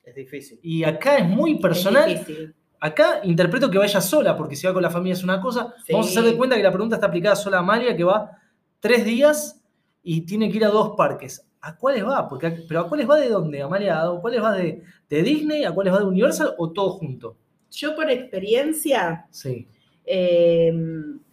Es 0.05 0.15
difícil. 0.15 0.61
Y 0.63 0.85
acá 0.85 1.17
es 1.17 1.29
muy 1.29 1.59
personal. 1.59 2.13
Es 2.13 2.21
difícil. 2.21 2.55
Acá 2.79 3.23
interpreto 3.25 3.69
que 3.69 3.79
vaya 3.79 4.01
sola, 4.01 4.37
porque 4.37 4.55
si 4.55 4.69
va 4.69 4.73
con 4.73 4.85
la 4.85 4.91
familia 4.91 5.15
es 5.15 5.25
una 5.25 5.41
cosa. 5.41 5.75
Sí. 5.85 5.93
Vamos 5.93 6.07
a 6.07 6.11
hacer 6.11 6.31
de 6.31 6.37
cuenta 6.37 6.55
que 6.55 6.63
la 6.63 6.71
pregunta 6.71 6.95
está 6.95 7.09
aplicada 7.09 7.35
sola 7.35 7.57
a 7.57 7.61
Amalia, 7.61 7.97
que 7.97 8.05
va 8.05 8.31
tres 8.79 9.05
días 9.05 9.61
y 10.05 10.21
tiene 10.21 10.49
que 10.49 10.59
ir 10.59 10.65
a 10.65 10.69
dos 10.69 10.95
parques. 10.97 11.45
¿A 11.61 11.77
cuáles 11.77 12.05
va? 12.07 12.29
Porque, 12.29 12.51
¿Pero 12.69 12.81
a 12.81 12.89
cuáles 12.89 13.09
va 13.09 13.17
de 13.19 13.29
dónde, 13.29 13.63
Amalia? 13.63 14.03
¿A 14.03 14.21
cuáles 14.21 14.43
va 14.43 14.53
de, 14.53 14.83
de 15.11 15.23
Disney? 15.23 15.65
¿A 15.65 15.73
cuáles 15.73 15.93
va 15.93 15.99
de 15.99 16.05
Universal? 16.05 16.55
¿O 16.59 16.71
todo 16.71 16.91
junto? 16.91 17.37
Yo 17.71 17.95
por 17.97 18.09
experiencia, 18.11 19.27
Sí. 19.31 19.67
eh, 20.05 20.73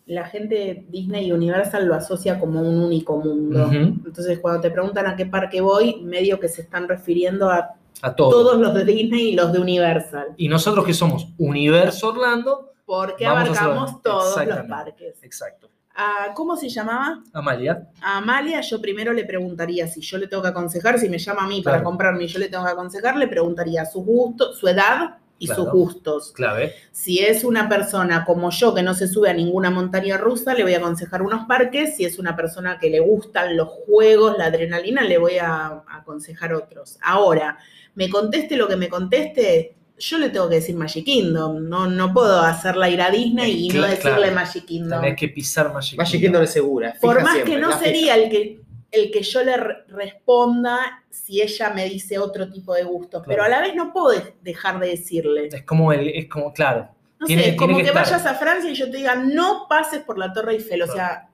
la 0.05 0.25
gente 0.25 0.85
Disney 0.89 1.27
y 1.27 1.31
Universal 1.31 1.85
lo 1.85 1.95
asocia 1.95 2.37
como 2.39 2.59
un 2.61 2.79
único 2.81 3.17
mundo. 3.17 3.69
Entonces, 3.71 4.39
cuando 4.39 4.59
te 4.61 4.69
preguntan 4.71 5.07
a 5.07 5.15
qué 5.15 5.25
parque 5.25 5.61
voy, 5.61 6.01
medio 6.03 6.39
que 6.39 6.49
se 6.49 6.63
están 6.63 6.89
refiriendo 6.89 7.49
a 7.49 7.75
A 8.01 8.13
todo. 8.15 8.29
todos 8.31 8.57
los 8.59 8.73
de 8.73 8.83
Disney 8.83 9.29
y 9.29 9.35
los 9.35 9.53
de 9.53 9.59
Universal. 9.59 10.33
Y 10.35 10.49
nosotros 10.49 10.85
que 10.85 10.93
somos 10.93 11.27
Universo 11.37 12.09
Orlando, 12.09 12.73
Porque 12.85 13.25
abarcamos 13.25 14.01
todos 14.01 14.45
los 14.45 14.57
parques. 14.67 15.23
exacto. 15.23 15.69
¿Cómo 16.33 16.55
se 16.57 16.69
llamaba? 16.69 17.21
Amalia, 17.33 17.87
A 18.01 18.17
Amalia 18.17 18.61
yo 18.61 18.81
primero 18.81 19.13
le 19.13 19.25
preguntaría 19.25 19.87
si 19.87 20.01
yo 20.01 20.17
le 20.17 20.27
tengo 20.27 20.41
que 20.41 20.49
aconsejar, 20.49 20.97
si 20.99 21.07
me 21.09 21.19
llama 21.19 21.43
a 21.43 21.47
mí 21.47 21.61
para 21.61 21.83
comprarme 21.83 22.23
y 22.23 22.27
yo 22.27 22.39
le 22.39 22.49
tengo 22.49 22.65
que 22.65 22.71
aconsejar, 22.71 23.15
le 23.17 23.27
preguntaría 23.27 23.85
su 23.85 24.03
gusto, 24.03 24.53
su 24.53 24.67
edad 24.67 25.17
y 25.39 25.45
Claro. 25.47 25.63
sus 25.63 25.71
gustos. 25.73 26.31
Clave. 26.33 26.73
Si 26.91 27.19
es 27.19 27.43
una 27.43 27.67
persona 27.67 28.23
como 28.23 28.49
yo 28.49 28.73
que 28.73 28.81
no 28.81 28.93
se 28.93 29.07
sube 29.07 29.29
a 29.29 29.33
ninguna 29.33 29.69
montaña 29.71 30.17
rusa, 30.17 30.53
le 30.53 30.63
voy 30.63 30.73
a 30.73 30.77
aconsejar 30.77 31.21
unos 31.21 31.45
parques. 31.47 31.97
Si 31.97 32.05
es 32.05 32.17
una 32.17 32.35
persona 32.35 32.79
que 32.79 32.89
le 32.89 32.99
gustan 33.01 33.57
los 33.57 33.67
juegos, 33.85 34.37
la 34.37 34.45
adrenalina, 34.45 35.01
le 35.01 35.17
voy 35.17 35.37
a, 35.39 35.65
a 35.65 35.83
aconsejar 35.97 36.53
otros. 36.53 36.97
Ahora, 37.03 37.57
me 37.95 38.09
conteste 38.09 38.55
lo 38.55 38.67
que 38.67 38.77
me 38.77 38.87
conteste, 38.89 39.75
yo 39.97 40.17
le 40.17 40.29
tengo 40.29 40.49
que 40.49 40.55
decir 40.55 40.75
Magic 40.75 41.05
Kingdom. 41.05 41.67
No, 41.69 41.87
no 41.87 42.13
puedo 42.13 42.39
hacerla 42.41 42.89
ir 42.89 43.01
a 43.01 43.09
Disney 43.09 43.65
y 43.67 43.69
no 43.69 43.83
decirle 43.83 44.17
claro. 44.17 44.35
Magic 44.35 44.65
Kingdom. 44.65 45.01
Tenés 45.01 45.17
que 45.19 45.29
pisar 45.29 45.73
Magic 45.73 45.97
Magic 45.97 46.11
Kingdom. 46.13 46.25
Kingdom 46.31 46.43
es 46.43 46.51
segura. 46.51 46.95
Por 47.01 47.21
más 47.23 47.33
siempre, 47.33 47.53
que 47.55 47.59
no 47.61 47.67
fija. 47.69 47.79
sería 47.79 48.15
el 48.15 48.29
que, 48.29 48.61
el 48.91 49.11
que 49.11 49.21
yo 49.23 49.43
le 49.43 49.57
re- 49.57 49.83
responda 49.87 51.03
si 51.09 51.41
ella 51.41 51.69
me 51.69 51.85
dice 51.87 52.17
otro 52.19 52.49
tipo 52.51 52.73
de 52.73 52.83
gustos, 52.83 53.23
pero 53.25 53.43
a 53.43 53.49
la 53.49 53.61
vez 53.61 53.75
no 53.75 53.93
puedo 53.93 54.09
de- 54.11 54.35
dejar 54.41 54.79
de 54.79 54.87
decirle. 54.89 55.47
Es 55.51 55.63
como 55.63 55.93
el, 55.93 56.07
es 56.09 56.27
como, 56.27 56.51
claro. 56.51 56.89
No 57.19 57.27
Tiene- 57.27 57.43
sé, 57.43 57.49
es 57.51 57.55
como 57.55 57.77
que, 57.77 57.91
vayas 57.91 58.25
a 58.25 58.35
Francia 58.35 58.69
y 58.69 58.75
yo 58.75 58.89
te 58.91 58.97
diga, 58.97 59.15
no 59.15 59.67
pases 59.69 60.01
por 60.03 60.17
la 60.17 60.33
Torre 60.33 60.53
Eiffel, 60.53 60.81
o 60.81 60.87
sea, 60.87 61.29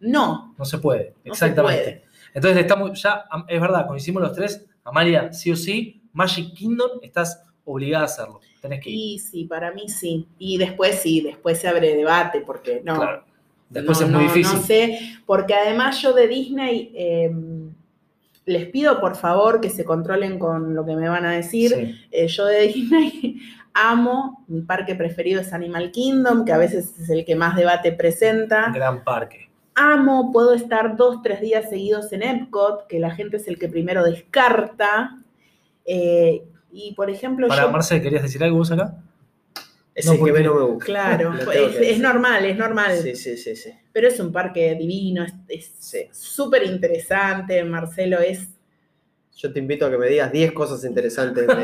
no, 0.00 0.54
No 0.58 0.64
se 0.64 0.78
puede. 0.78 1.14
no 1.24 1.34
se 1.34 1.46
Exactamente. 1.46 1.82
puede. 1.82 2.04
Entonces 2.34 2.60
estamos, 2.60 3.00
ya, 3.00 3.24
es 3.48 3.60
verdad, 3.60 3.86
coincidimos 3.86 4.22
los 4.22 4.32
tres. 4.34 4.66
Amalia, 4.84 5.32
sí 5.32 5.50
o 5.52 5.56
sí, 5.56 6.02
Magic 6.12 6.52
Kingdom, 6.54 6.90
estás 7.00 7.42
obligada 7.64 8.04
a 8.04 8.06
hacerlo. 8.06 8.40
Tenés 8.60 8.80
que 8.80 8.90
ir. 8.90 8.96
Y 8.96 9.18
sí, 9.18 9.44
para 9.44 9.72
mí 9.72 9.88
sí. 9.88 10.26
Y 10.38 10.58
después 10.58 11.00
sí, 11.00 11.20
después 11.20 11.58
se 11.58 11.68
abre 11.68 11.94
debate, 11.94 12.40
porque 12.40 12.82
no. 12.84 12.96
Claro. 12.96 13.24
Después 13.70 14.00
no, 14.00 14.06
es 14.06 14.12
muy 14.12 14.24
no, 14.24 14.32
difícil. 14.32 14.58
No 14.58 14.62
sé, 14.62 14.98
porque 15.26 15.54
además 15.54 16.00
yo 16.00 16.12
de 16.12 16.28
Disney 16.28 16.92
eh, 16.94 17.34
les 18.46 18.66
pido 18.66 19.00
por 19.00 19.16
favor 19.16 19.60
que 19.60 19.70
se 19.70 19.84
controlen 19.84 20.38
con 20.38 20.74
lo 20.74 20.84
que 20.84 20.94
me 20.96 21.08
van 21.08 21.24
a 21.24 21.32
decir. 21.32 21.70
Sí. 21.74 22.06
Eh, 22.10 22.28
yo 22.28 22.46
de 22.46 22.68
Disney 22.68 23.40
amo, 23.74 24.44
mi 24.46 24.62
parque 24.62 24.94
preferido 24.94 25.40
es 25.40 25.52
Animal 25.52 25.90
Kingdom, 25.90 26.44
que 26.44 26.52
a 26.52 26.58
veces 26.58 26.98
es 26.98 27.10
el 27.10 27.24
que 27.24 27.34
más 27.34 27.56
debate 27.56 27.92
presenta. 27.92 28.70
Gran 28.72 29.02
parque. 29.02 29.50
Amo, 29.74 30.30
puedo 30.32 30.54
estar 30.54 30.96
dos, 30.96 31.20
tres 31.22 31.40
días 31.40 31.68
seguidos 31.68 32.12
en 32.12 32.22
Epcot, 32.22 32.86
que 32.86 33.00
la 33.00 33.10
gente 33.10 33.38
es 33.38 33.48
el 33.48 33.58
que 33.58 33.68
primero 33.68 34.04
descarta. 34.04 35.18
Eh, 35.84 36.44
y 36.74 36.92
por 36.94 37.08
ejemplo, 37.08 37.48
Para 37.48 37.62
yo... 37.62 37.72
¿querías 38.02 38.22
decir 38.22 38.42
algo 38.44 38.58
vos 38.58 38.70
acá? 38.72 38.94
Es 39.94 40.06
No, 40.06 40.12
el 40.12 40.18
que 40.18 40.20
porque- 40.22 40.32
menos 40.32 40.54
me 40.56 40.62
gusta. 40.62 40.84
Claro, 40.84 41.34
es, 41.80 41.98
normal, 42.00 42.44
es 42.44 42.56
normal. 42.56 42.98
Sí, 42.98 43.14
sí, 43.14 43.36
sí, 43.36 43.54
sí. 43.54 43.70
Pero 43.92 44.08
es 44.08 44.18
un 44.18 44.32
parque 44.32 44.74
divino, 44.74 45.24
es- 45.48 45.72
Sí. 45.78 46.08
súper 46.10 46.64
interesante. 46.64 47.62
Marcelo 47.64 48.18
es. 48.18 48.48
Yo 49.36 49.52
te 49.52 49.58
invito 49.58 49.84
a 49.84 49.90
que 49.90 49.98
me 49.98 50.06
digas 50.06 50.30
10 50.30 50.52
cosas 50.52 50.84
interesantes 50.84 51.44
de, 51.46 51.54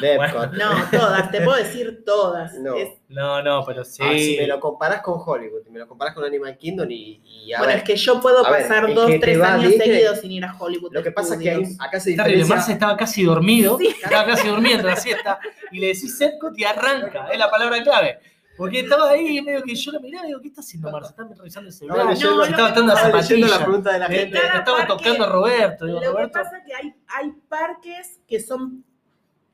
de 0.00 0.14
Epcot. 0.14 0.52
No, 0.54 0.70
todas, 0.90 1.30
te 1.30 1.42
puedo 1.42 1.58
decir 1.58 2.02
todas. 2.04 2.54
No. 2.54 2.74
Es- 2.76 2.88
No, 3.08 3.42
no, 3.42 3.62
pero 3.66 3.84
sí. 3.84 4.02
Ah, 4.02 4.12
si 4.16 4.36
me 4.38 4.46
lo 4.46 4.58
comparás 4.58 5.02
con 5.02 5.20
Hollywood, 5.24 5.60
y 5.66 5.70
me 5.70 5.78
lo 5.78 5.86
comparás 5.86 6.14
con 6.14 6.24
Animal 6.24 6.56
Kingdom 6.56 6.90
y, 6.90 7.20
y 7.24 7.52
a 7.52 7.58
bueno, 7.58 7.68
ver, 7.72 7.78
es 7.78 7.84
que 7.84 7.96
yo 7.96 8.20
puedo 8.22 8.42
ver, 8.42 8.62
pasar 8.62 8.92
dos, 8.94 9.10
tres 9.20 9.40
años 9.40 9.74
seguidos 9.74 10.20
sin 10.20 10.32
ir 10.32 10.44
a 10.46 10.54
Hollywood. 10.58 10.92
lo 10.92 11.02
que 11.02 11.10
pasa 11.12 11.34
es 11.34 11.40
que 11.40 11.50
hay- 11.50 11.62
acá 11.78 12.00
se 12.00 12.10
Terrible, 12.12 12.24
diferencia... 12.38 12.56
Marce 12.56 12.72
estaba 12.72 12.96
casi 12.96 13.22
dormido, 13.22 13.76
Sí. 13.78 13.94
estaba 14.02 14.24
casi 14.26 14.48
durmiendo 14.48 14.86
la 14.88 14.96
siesta, 14.96 15.38
y 15.70 15.80
le 15.80 15.88
decís 15.88 16.18
Epcot 16.20 16.58
y 16.58 16.64
arranca, 16.64 17.28
es 17.30 17.38
la 17.38 17.50
palabra 17.50 17.82
clave. 17.82 18.18
Porque 18.58 18.80
estaba 18.80 19.10
ahí 19.10 19.40
medio 19.40 19.62
que 19.62 19.74
yo 19.74 19.92
lo 19.92 20.00
miraba 20.00 20.24
y 20.26 20.28
digo, 20.28 20.40
¿qué 20.42 20.48
está 20.48 20.60
haciendo 20.60 20.90
Marce? 20.90 21.10
Está 21.10 21.24
revisando 21.34 21.68
el 21.68 21.72
celular. 21.74 22.12
Estaba 22.12 22.34
No, 22.34 22.42
estaba 22.44 22.68
la 22.68 22.68
estaba 22.68 22.68
leyendo 22.76 22.86
la 22.92 22.96
zapatilla. 22.98 23.64
pregunta 23.64 23.92
de 23.92 23.98
la 24.00 24.06
gente. 24.08 24.36
estaba 24.38 24.64
parque- 24.78 24.86
tocando 24.88 25.24
a 25.24 25.28
Roberto. 25.28 25.86
Digo, 25.86 26.00
Lo 26.00 26.16
que 26.16 26.28
pasa 26.28 26.58
es 26.58 26.64
que 26.66 26.74
hay, 26.74 26.94
hay 27.06 27.32
parques 27.48 28.20
que 28.26 28.40
son 28.40 28.84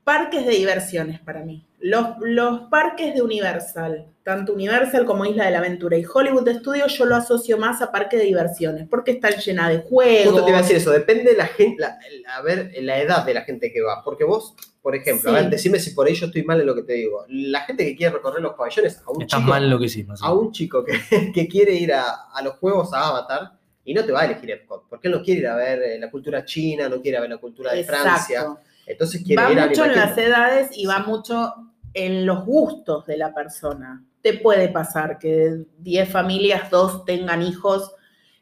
parques 0.03 0.45
de 0.45 0.51
diversiones 0.51 1.19
para 1.19 1.41
mí. 1.43 1.65
Los, 1.79 2.07
los 2.21 2.61
parques 2.69 3.13
de 3.13 3.21
Universal, 3.21 4.07
tanto 4.23 4.53
Universal 4.53 5.05
como 5.05 5.25
Isla 5.25 5.45
de 5.45 5.51
la 5.51 5.59
Aventura 5.59 5.97
y 5.97 6.05
Hollywood 6.11 6.49
Studios, 6.59 6.97
yo 6.97 7.05
lo 7.05 7.15
asocio 7.15 7.57
más 7.59 7.81
a 7.83 7.91
parques 7.91 8.19
de 8.19 8.25
diversiones, 8.25 8.87
porque 8.89 9.11
están 9.11 9.33
llenas 9.33 9.69
de 9.69 9.79
juegos. 9.79 10.25
Justo 10.33 10.43
te 10.45 10.49
iba 10.49 10.59
a 10.59 10.61
decir 10.61 10.77
eso, 10.77 10.89
depende 10.91 11.31
de 11.31 11.37
la 11.37 11.45
gente, 11.47 11.79
la- 11.81 11.97
la- 12.23 12.35
a 12.37 12.41
ver, 12.41 12.71
la 12.81 12.99
edad 12.99 13.23
de 13.25 13.33
la 13.35 13.41
gente 13.41 13.71
que 13.71 13.81
va. 13.81 14.03
Porque 14.03 14.23
vos, 14.23 14.55
por 14.85 14.95
ejemplo, 14.95 15.31
a 15.31 15.33
Sí. 15.33 15.41
ver, 15.41 15.49
decime 15.49 15.79
si 15.79 15.95
por 15.95 16.05
ahí 16.05 16.13
yo 16.13 16.27
estoy 16.27 16.43
mal 16.43 16.61
en 16.61 16.67
lo 16.67 16.75
que 16.75 16.83
te 16.83 16.93
digo. 16.93 17.25
La 17.27 17.61
gente 17.61 17.83
que 17.83 17.95
quiere 17.95 18.13
recorrer 18.13 18.39
los 18.39 18.53
pabellones, 18.53 19.01
a 19.03 19.09
un 19.09 19.23
estás 19.23 19.39
chico, 19.39 19.49
mal 19.49 19.67
lo 19.67 19.79
que 19.79 19.89
sí, 19.89 20.05
a 20.21 20.31
un 20.31 20.51
chico 20.51 20.85
que, 20.85 20.93
que 21.33 21.47
quiere 21.47 21.73
ir 21.73 21.91
a, 21.91 22.03
a 22.31 22.43
los 22.43 22.53
juegos 22.57 22.93
a 22.93 23.07
Avatar, 23.07 23.53
y 23.83 23.95
no 23.95 24.05
te 24.05 24.11
va 24.11 24.21
a 24.21 24.25
elegir 24.25 24.51
Epcot, 24.51 24.83
porque 24.87 25.07
él 25.07 25.15
no 25.15 25.23
quiere 25.23 25.39
ir 25.39 25.47
a 25.47 25.55
ver 25.55 25.81
eh, 25.81 25.97
la 25.99 26.11
cultura 26.11 26.45
china, 26.45 26.87
no 26.87 27.01
quiere 27.01 27.15
ir 27.15 27.17
a 27.17 27.21
ver 27.21 27.29
la 27.31 27.37
cultura 27.37 27.73
de 27.73 27.83
Francia. 27.83 28.45
Entonces 28.85 29.23
quiere 29.25 29.41
Va 29.41 29.51
ir 29.51 29.59
a 29.59 29.65
mucho 29.65 29.85
en 29.85 29.95
las 29.95 30.15
edades 30.19 30.69
y 30.77 30.85
va 30.85 30.99
mucho 30.99 31.51
en 31.95 32.27
los 32.27 32.45
gustos 32.45 33.07
de 33.07 33.17
la 33.17 33.33
persona. 33.33 34.03
Te 34.21 34.33
puede 34.33 34.69
pasar 34.69 35.17
que 35.17 35.29
de 35.29 35.65
10 35.79 36.09
familias, 36.09 36.69
dos 36.69 37.05
tengan 37.05 37.41
hijos 37.41 37.91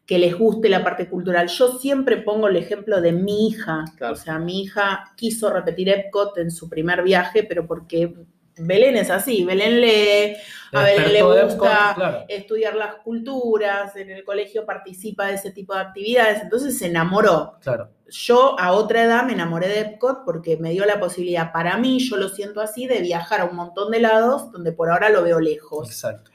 que 0.05 0.17
les 0.17 0.37
guste 0.37 0.69
la 0.69 0.83
parte 0.83 1.07
cultural. 1.07 1.47
Yo 1.47 1.79
siempre 1.79 2.17
pongo 2.17 2.47
el 2.47 2.57
ejemplo 2.57 3.01
de 3.01 3.13
mi 3.13 3.47
hija. 3.47 3.85
Claro. 3.97 4.13
O 4.13 4.17
sea, 4.17 4.37
mi 4.37 4.63
hija 4.63 5.13
quiso 5.15 5.49
repetir 5.49 5.89
Epcot 5.89 6.37
en 6.37 6.51
su 6.51 6.69
primer 6.69 7.03
viaje, 7.03 7.43
pero 7.43 7.65
porque 7.65 8.13
Belén 8.57 8.97
es 8.97 9.09
así. 9.09 9.43
Belén 9.43 9.81
lee, 9.81 10.35
a 10.73 10.83
Belén 10.83 11.13
le 11.13 11.19
Epcot, 11.19 11.43
gusta 11.45 11.93
claro. 11.95 12.25
estudiar 12.27 12.75
las 12.75 12.95
culturas, 12.95 13.95
en 13.95 14.11
el 14.11 14.23
colegio 14.23 14.65
participa 14.65 15.27
de 15.27 15.35
ese 15.35 15.51
tipo 15.51 15.73
de 15.73 15.81
actividades, 15.81 16.43
entonces 16.43 16.77
se 16.77 16.87
enamoró. 16.87 17.57
Claro. 17.61 17.89
Yo 18.09 18.59
a 18.59 18.73
otra 18.73 19.03
edad 19.03 19.25
me 19.25 19.33
enamoré 19.33 19.69
de 19.69 19.79
Epcot 19.79 20.23
porque 20.25 20.57
me 20.57 20.71
dio 20.71 20.85
la 20.85 20.99
posibilidad, 20.99 21.51
para 21.51 21.77
mí, 21.77 21.99
yo 21.99 22.17
lo 22.17 22.29
siento 22.29 22.61
así, 22.61 22.85
de 22.85 23.01
viajar 23.01 23.41
a 23.41 23.45
un 23.45 23.55
montón 23.55 23.89
de 23.89 24.01
lados 24.01 24.51
donde 24.51 24.71
por 24.71 24.91
ahora 24.91 25.09
lo 25.09 25.23
veo 25.23 25.39
lejos. 25.39 25.87
Exacto. 25.87 26.32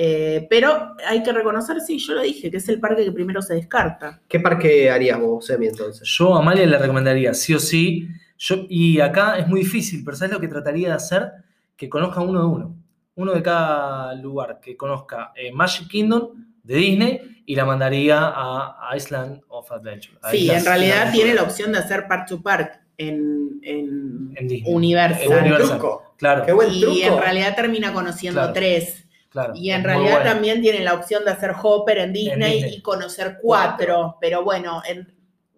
Eh, 0.00 0.46
pero 0.48 0.94
hay 1.08 1.24
que 1.24 1.32
reconocer, 1.32 1.80
sí, 1.80 1.98
yo 1.98 2.14
lo 2.14 2.22
dije, 2.22 2.52
que 2.52 2.58
es 2.58 2.68
el 2.68 2.78
parque 2.78 3.04
que 3.04 3.10
primero 3.10 3.42
se 3.42 3.54
descarta. 3.54 4.20
¿Qué 4.28 4.38
parque 4.38 4.88
harías 4.88 5.18
vos, 5.18 5.46
Semi, 5.46 5.66
entonces? 5.66 6.08
Yo 6.08 6.36
a 6.36 6.38
Amalia 6.38 6.64
le 6.66 6.78
recomendaría 6.78 7.34
sí 7.34 7.52
o 7.52 7.58
sí. 7.58 8.06
Yo, 8.38 8.64
y 8.68 9.00
acá 9.00 9.38
es 9.38 9.48
muy 9.48 9.62
difícil, 9.62 10.04
pero 10.04 10.16
¿sabes 10.16 10.32
lo 10.32 10.38
que 10.38 10.46
trataría 10.46 10.90
de 10.90 10.94
hacer? 10.94 11.32
Que 11.76 11.88
conozca 11.88 12.20
uno 12.20 12.38
de 12.38 12.46
uno. 12.46 12.76
Uno 13.16 13.32
de 13.32 13.42
cada 13.42 14.14
lugar. 14.14 14.60
Que 14.62 14.76
conozca 14.76 15.32
eh, 15.34 15.50
Magic 15.50 15.88
Kingdom 15.88 16.46
de 16.62 16.76
Disney 16.76 17.42
y 17.44 17.56
la 17.56 17.64
mandaría 17.64 18.18
a, 18.20 18.92
Island 18.94 19.40
of 19.48 19.72
Adventure. 19.72 20.16
Sí, 20.30 20.48
en 20.48 20.64
realidad 20.64 21.10
tiene 21.10 21.34
la 21.34 21.42
opción 21.42 21.72
de 21.72 21.78
hacer 21.78 22.06
Park 22.06 22.28
to 22.28 22.40
Park 22.40 22.80
en, 22.98 23.58
en 23.64 24.32
En 24.36 24.46
Disney. 24.46 24.72
Universal. 24.72 25.22
En 25.24 25.38
Universal. 25.40 25.78
Truco. 25.80 26.14
Claro, 26.18 26.46
Qué 26.46 26.52
buen 26.52 26.70
Y 26.72 27.02
en 27.02 27.18
realidad 27.18 27.56
termina 27.56 27.92
conociendo 27.92 28.42
Claro. 28.42 28.52
tres. 28.52 29.07
Claro. 29.28 29.52
Y 29.56 29.70
en 29.70 29.84
realidad 29.84 30.16
bueno. 30.16 30.30
también 30.30 30.60
tiene 30.62 30.80
la 30.80 30.94
opción 30.94 31.24
de 31.24 31.30
hacer 31.32 31.52
Hopper 31.62 31.98
en 31.98 32.12
Disney, 32.12 32.54
Disney. 32.54 32.74
y 32.76 32.82
conocer 32.82 33.38
cuatro. 33.42 34.16
Pero 34.20 34.42
bueno, 34.44 34.82
en- 34.88 35.12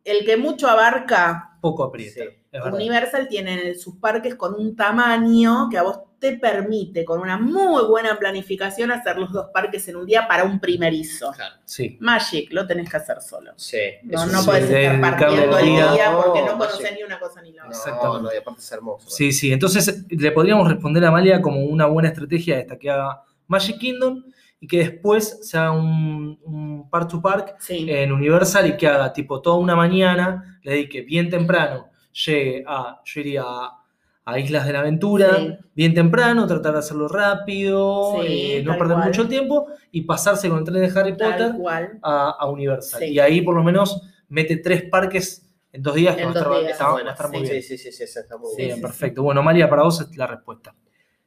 el 0.04 0.24
que 0.24 0.36
mucho 0.36 0.68
abarca, 0.68 1.58
Poco 1.60 1.84
aprieta. 1.84 2.22
Sí. 2.24 2.58
Universal 2.72 3.28
tiene 3.28 3.74
sus 3.74 3.96
parques 3.96 4.34
con 4.34 4.54
un 4.54 4.74
tamaño 4.74 5.68
que 5.70 5.78
a 5.78 5.82
vos 5.82 6.00
te 6.18 6.36
permite, 6.38 7.04
con 7.04 7.20
una 7.20 7.38
muy 7.38 7.84
buena 7.84 8.18
planificación, 8.18 8.90
hacer 8.90 9.16
los 9.18 9.30
dos 9.32 9.46
parques 9.54 9.86
en 9.88 9.96
un 9.96 10.04
día 10.06 10.26
para 10.26 10.44
un 10.44 10.58
primerizo. 10.58 11.32
Claro. 11.32 11.54
Sí. 11.64 11.96
Magic 12.00 12.52
lo 12.52 12.66
tenés 12.66 12.90
que 12.90 12.96
hacer 12.96 13.20
solo. 13.22 13.52
Sí. 13.56 13.78
No, 14.02 14.26
no 14.26 14.40
sí. 14.40 14.46
podés 14.46 14.68
estar 14.70 15.00
partiendo 15.00 15.58
el 15.58 15.64
día. 15.66 15.92
día 15.92 16.12
porque 16.16 16.42
no 16.42 16.56
Magic. 16.56 16.92
ni 16.96 17.02
una 17.04 17.18
cosa 17.20 17.40
ni 17.42 17.52
la 17.52 17.64
otra. 17.66 17.76
Exactamente. 17.76 18.22
no, 18.22 18.34
y 18.34 18.36
aparte 18.38 18.60
es 18.60 18.72
hermoso. 18.72 19.08
Sí, 19.10 19.32
sí. 19.32 19.52
Entonces 19.52 20.04
le 20.10 20.32
podríamos 20.32 20.68
responder 20.68 21.04
a 21.04 21.08
Amalia 21.08 21.40
como 21.40 21.62
una 21.64 21.86
buena 21.86 22.08
estrategia 22.08 22.58
esta, 22.58 22.78
que 22.78 22.90
haga 22.90 23.22
Magic 23.50 23.78
Kingdom 23.78 24.24
y 24.60 24.66
que 24.66 24.78
después 24.78 25.40
se 25.42 25.58
haga 25.58 25.72
un, 25.72 26.38
un 26.44 26.88
Park 26.90 27.08
to 27.10 27.20
Park 27.20 27.56
Sí. 27.58 27.86
en 27.88 28.12
Universal 28.12 28.66
y 28.68 28.76
que 28.76 28.86
haga 28.86 29.12
tipo 29.12 29.40
toda 29.42 29.56
una 29.58 29.74
mañana, 29.76 30.58
le 30.62 30.72
dedique 30.72 31.02
bien 31.02 31.28
temprano, 31.28 31.90
llegue 32.12 32.64
a, 32.66 33.00
yo 33.04 33.20
iría 33.20 33.42
a, 33.44 33.84
a 34.26 34.38
Islas 34.38 34.66
de 34.66 34.72
la 34.74 34.80
Aventura, 34.80 35.36
Sí. 35.36 35.56
bien 35.74 35.94
temprano, 35.94 36.46
tratar 36.46 36.74
de 36.74 36.78
hacerlo 36.80 37.08
rápido, 37.08 38.20
Sí, 38.22 38.52
eh, 38.54 38.62
no 38.64 38.76
perder 38.78 38.96
cual. 38.96 39.06
mucho 39.08 39.22
el 39.22 39.28
tiempo 39.28 39.66
y 39.90 40.02
pasarse 40.02 40.48
con 40.48 40.58
el 40.58 40.64
tren 40.64 40.80
de 40.82 41.00
Harry 41.00 41.16
Tal 41.16 41.32
Potter 41.32 41.52
cual. 41.56 41.98
a, 42.02 42.30
a 42.38 42.46
Universal. 42.50 43.00
Sí. 43.00 43.06
Y 43.06 43.18
ahí 43.18 43.40
por 43.42 43.54
lo 43.56 43.62
menos 43.64 44.02
mete 44.28 44.56
tres 44.58 44.84
parques 44.90 45.46
en 45.72 45.82
dos 45.82 45.94
días 45.94 46.16
que 46.16 46.22
En 46.22 46.28
va 46.28 46.32
a 46.32 46.34
estar, 46.34 46.48
dos 46.52 46.60
días, 46.60 46.72
está- 46.72 46.84
va 46.84 46.90
a 46.90 46.92
Bueno, 46.94 47.10
estar 47.10 47.28
muy 47.30 47.46
sí. 47.46 47.50
bien. 47.52 47.62
Sí, 47.62 47.78
sí, 47.78 47.92
sí, 47.92 48.02
está 48.04 48.36
muy 48.36 48.50
Sí, 48.56 48.62
bien. 48.64 48.80
perfecto. 48.80 49.22
Bueno, 49.22 49.40
Amalia, 49.40 49.68
para 49.70 49.82
vos 49.84 50.00
es 50.00 50.16
la 50.16 50.26
respuesta. 50.26 50.74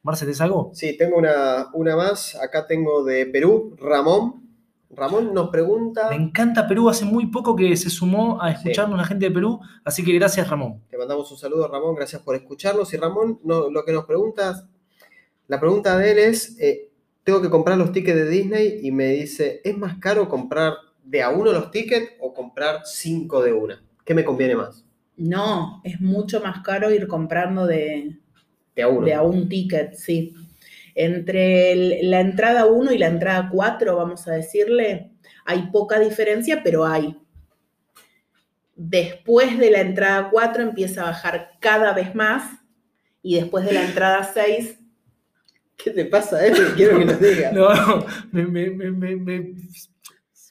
Marce, 0.04 0.26
¿te 0.26 0.42
algo? 0.42 0.70
Sí, 0.74 0.98
tengo 0.98 1.16
una, 1.16 1.70
una 1.72 1.96
más. 1.96 2.36
Acá 2.36 2.66
tengo 2.66 3.02
de 3.04 3.24
Perú, 3.24 3.74
Ramón. 3.80 4.44
Ramón 4.90 5.32
nos 5.32 5.48
pregunta. 5.48 6.10
Me 6.10 6.16
encanta 6.16 6.68
Perú, 6.68 6.90
hace 6.90 7.06
muy 7.06 7.26
poco 7.26 7.56
que 7.56 7.74
se 7.74 7.88
sumó 7.88 8.40
a 8.40 8.50
Sí. 8.50 8.56
escucharnos 8.58 8.98
la 8.98 9.06
gente 9.06 9.24
de 9.24 9.30
Perú, 9.34 9.58
así 9.82 10.04
que 10.04 10.12
gracias 10.12 10.48
Ramón. 10.48 10.82
Te 10.90 10.98
mandamos 10.98 11.32
un 11.32 11.38
saludo, 11.38 11.66
Ramón. 11.68 11.94
Gracias 11.96 12.20
por 12.20 12.36
escucharnos. 12.36 12.92
Y 12.92 12.98
Ramón, 12.98 13.40
no, 13.44 13.70
lo 13.70 13.82
que 13.86 13.92
nos 13.92 14.04
preguntas, 14.04 14.66
la 15.48 15.58
pregunta 15.58 15.96
de 15.96 16.12
él 16.12 16.18
es: 16.18 16.58
eh, 16.60 16.90
Tengo 17.24 17.40
que 17.40 17.48
comprar 17.48 17.78
los 17.78 17.90
tickets 17.90 18.14
de 18.18 18.28
Disney 18.28 18.80
y 18.82 18.92
me 18.92 19.06
dice: 19.06 19.62
¿Es 19.64 19.74
más 19.78 19.96
caro 19.98 20.28
comprar 20.28 20.74
de 21.02 21.22
a 21.22 21.30
uno 21.30 21.50
los 21.50 21.70
tickets 21.70 22.12
o 22.20 22.34
comprar 22.34 22.82
cinco 22.84 23.42
de 23.42 23.54
una? 23.54 23.82
¿Qué 24.04 24.14
me 24.14 24.22
conviene 24.22 24.54
más? 24.54 24.84
No, 25.16 25.80
es 25.82 25.98
mucho 25.98 26.42
más 26.42 26.62
caro 26.62 26.90
ir 26.90 27.08
comprando 27.08 27.66
de, 27.66 28.18
De 28.74 28.82
a 28.82 28.88
uno. 28.88 29.06
de 29.06 29.14
a 29.14 29.22
un 29.22 29.48
ticket, 29.48 29.94
sí. 29.94 30.34
Entre 30.94 31.72
el- 31.72 32.10
la 32.10 32.20
entrada 32.20 32.66
1 32.66 32.92
y 32.92 32.98
la 32.98 33.08
entrada 33.08 33.48
4, 33.52 33.96
vamos 33.96 34.26
a 34.28 34.32
decirle, 34.32 35.10
hay 35.44 35.68
poca 35.72 35.98
diferencia, 35.98 36.62
pero 36.62 36.84
hay. 36.86 37.16
Después 38.76 39.58
de 39.58 39.70
la 39.70 39.80
entrada 39.80 40.28
4 40.30 40.62
empieza 40.62 41.02
a 41.02 41.06
bajar 41.06 41.52
cada 41.60 41.92
vez 41.92 42.14
más 42.14 42.58
y 43.22 43.36
después 43.36 43.64
de 43.64 43.72
la 43.72 43.84
entrada 43.84 44.28
6 44.32 44.78
¿Qué 45.76 45.90
te 45.90 46.04
pasa, 46.04 46.44
Emi? 46.46 46.58
Quiero 46.76 46.98
que 46.98 47.04
nos 47.04 47.20
digas. 47.20 47.52
No, 47.54 47.74
no, 47.74 48.06
me, 48.32 48.44
me, 48.46 48.90
me, 48.90 49.16
me, 49.16 49.54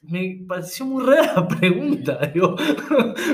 me- 0.04 0.44
pareció 0.48 0.86
muy 0.86 1.04
rara 1.06 1.34
la 1.36 1.48
pregunta. 1.48 2.18
Digo. 2.34 2.56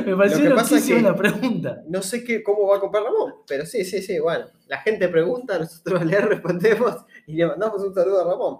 Me 0.05 0.15
pareció 0.15 0.43
Lo 0.43 0.49
que 0.51 0.55
pasa 0.55 0.77
es 0.77 0.87
que- 0.87 1.01
la 1.01 1.15
pregunta. 1.15 1.81
No 1.87 2.01
sé 2.01 2.23
qué, 2.23 2.41
cómo 2.43 2.67
va 2.67 2.77
a 2.77 2.79
comprar 2.79 3.03
Ramón, 3.03 3.33
pero 3.47 3.65
sí, 3.65 3.83
sí, 3.85 4.01
sí, 4.01 4.19
bueno. 4.19 4.45
La 4.67 4.77
gente 4.79 5.07
pregunta, 5.09 5.57
nosotros 5.59 6.05
le 6.05 6.19
respondemos 6.21 6.95
y 7.27 7.33
le 7.35 7.47
mandamos 7.47 7.83
un 7.83 7.93
saludo 7.93 8.21
a 8.21 8.31
Ramón. 8.31 8.59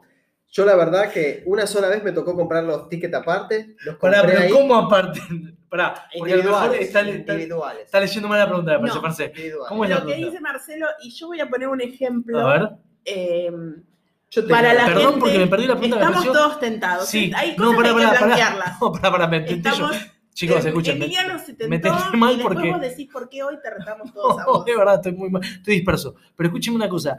Yo 0.52 0.66
la 0.66 0.76
verdad 0.76 1.12
que 1.12 1.44
una 1.46 1.68
sola 1.68 1.90
vez 1.90 2.04
me 2.04 2.12
tocó 2.12 2.34
comprar 2.36 2.64
los 2.64 2.90
tickets 2.90 3.14
aparte, 3.14 3.76
los 3.86 3.98
compré 3.98 4.20
Pará, 4.20 4.28
pero 4.28 4.40
ahí 4.42 4.50
¿cómo 4.52 4.76
aparte? 4.76 5.20
Pará, 5.70 5.94
porque 6.18 6.34
a 6.34 6.38
lo 6.38 6.44
mejor 6.44 6.66
individuales, 6.76 6.82
está, 6.88 7.02
está- 7.02 7.34
individuales, 7.34 7.86
está 7.86 8.00
leyendo 8.00 8.28
mal 8.28 8.40
la 8.40 8.48
pregunta, 8.48 8.72
me 8.72 8.80
parece, 8.80 8.96
No. 8.96 9.02
Marce. 9.04 9.24
individuales. 9.26 9.70
¿Cómo 9.70 9.84
es 9.84 9.90
la 9.92 9.96
lo 9.98 10.02
que 10.02 10.08
pregunta? 10.14 10.32
dice 10.32 10.42
Marcelo, 10.42 10.88
y 11.04 11.12
yo 11.12 11.28
voy 11.28 11.40
a 11.40 11.48
poner 11.50 11.68
un 11.68 11.82
ejemplo. 11.82 12.40
A 12.40 12.54
ver. 12.54 12.70
eh, 13.06 13.52
Yo 14.32 14.44
te 14.46 14.50
para 14.50 14.74
la 14.74 14.86
Perdón 14.86 15.04
gente, 15.06 15.20
porque 15.20 15.40
me 15.40 15.48
perdí 15.48 15.66
la 15.68 15.76
pregunta, 15.76 15.96
Estamos 15.98 16.24
pareció- 16.26 16.34
todos 16.34 16.60
tentados. 16.60 17.08
Sí, 17.10 17.32
Hay 17.36 17.56
no, 17.58 17.74
cosas 17.74 17.76
pará, 17.78 17.90
que 17.96 18.00
hay 18.06 18.12
que 18.18 18.24
blanquearlas. 18.26 18.78
No, 18.82 19.28
me 19.28 19.40
tenté 19.42 19.70
yo. 19.70 19.72
Estamos, 19.72 19.96
Chicos, 20.34 20.66
escuchen. 20.66 21.00
me- 21.00 21.06
Emiliano 21.06 21.40
se 21.40 21.46
tentó 21.54 21.68
me 21.70 21.80
tenté 21.80 22.00
y 22.14 22.18
mal 22.18 22.38
después 22.38 22.56
porque- 22.56 22.72
vos 22.72 22.82
decís 22.82 23.10
por 23.12 23.28
qué 23.28 23.44
hoy 23.44 23.56
te 23.62 23.70
retamos 23.72 24.14
todos 24.14 24.38
a 24.40 24.44
No, 24.46 24.54
vos. 24.54 24.66
de 24.66 24.78
verdad, 24.78 24.96
estoy 24.96 25.12
muy 25.14 25.30
mal, 25.30 25.42
estoy 25.44 25.76
disperso. 25.76 26.16
Pero 26.36 26.48
escúcheme 26.48 26.76
una 26.78 26.88
cosa, 26.88 27.18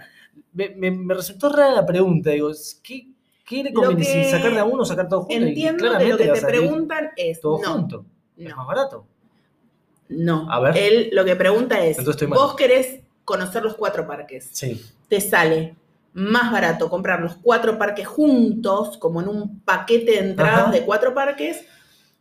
me, 0.53 0.70
me- 0.70 0.90
me 0.92 1.14
resultó 1.14 1.49
rara 1.51 1.73
la 1.73 1.85
pregunta, 1.85 2.31
digo, 2.31 2.51
¿qué, 2.83 3.09
qué 3.44 3.64
le 3.64 3.73
conviene? 3.73 4.03
que 4.05 4.25
¿Si 4.25 4.31
sacar 4.31 4.53
de 4.55 4.61
a 4.61 4.64
uno 4.64 4.83
o 4.83 4.87
sacar 4.87 5.09
todos 5.09 5.25
juntos? 5.27 5.49
Entiendo 5.49 5.83
de 5.85 5.90
claramente 5.90 6.27
lo 6.27 6.33
que 6.33 6.38
a 6.38 6.42
te 6.42 6.46
preguntan 6.46 7.11
es 7.16 7.40
Todo 7.40 7.61
no, 7.61 7.73
junto, 7.73 8.05
es 8.38 8.57
más 8.57 8.66
barato. 8.66 9.05
no. 10.09 10.51
A 10.51 10.61
ver. 10.61 10.77
Él 10.77 11.11
lo 11.12 11.25
que 11.25 11.37
pregunta 11.37 11.85
es, 11.85 11.99
mal. 12.27 12.38
vos 12.38 12.55
querés 12.55 13.01
conocer 13.25 13.62
los 13.62 13.75
cuatro 13.75 14.07
parques. 14.07 14.49
Sí. 14.53 14.81
Te 15.09 15.20
sale 15.20 15.77
más 16.12 16.51
barato 16.53 16.88
comprar 16.90 17.20
los 17.20 17.37
cuatro 17.37 17.79
parques 17.79 18.07
juntos, 18.07 18.96
como 18.99 19.20
en 19.20 19.29
un 19.29 19.61
paquete 19.61 20.12
de 20.12 20.18
entradas 20.18 20.62
Ajá. 20.64 20.70
de 20.73 20.83
cuatro 20.83 21.14
parques, 21.14 21.64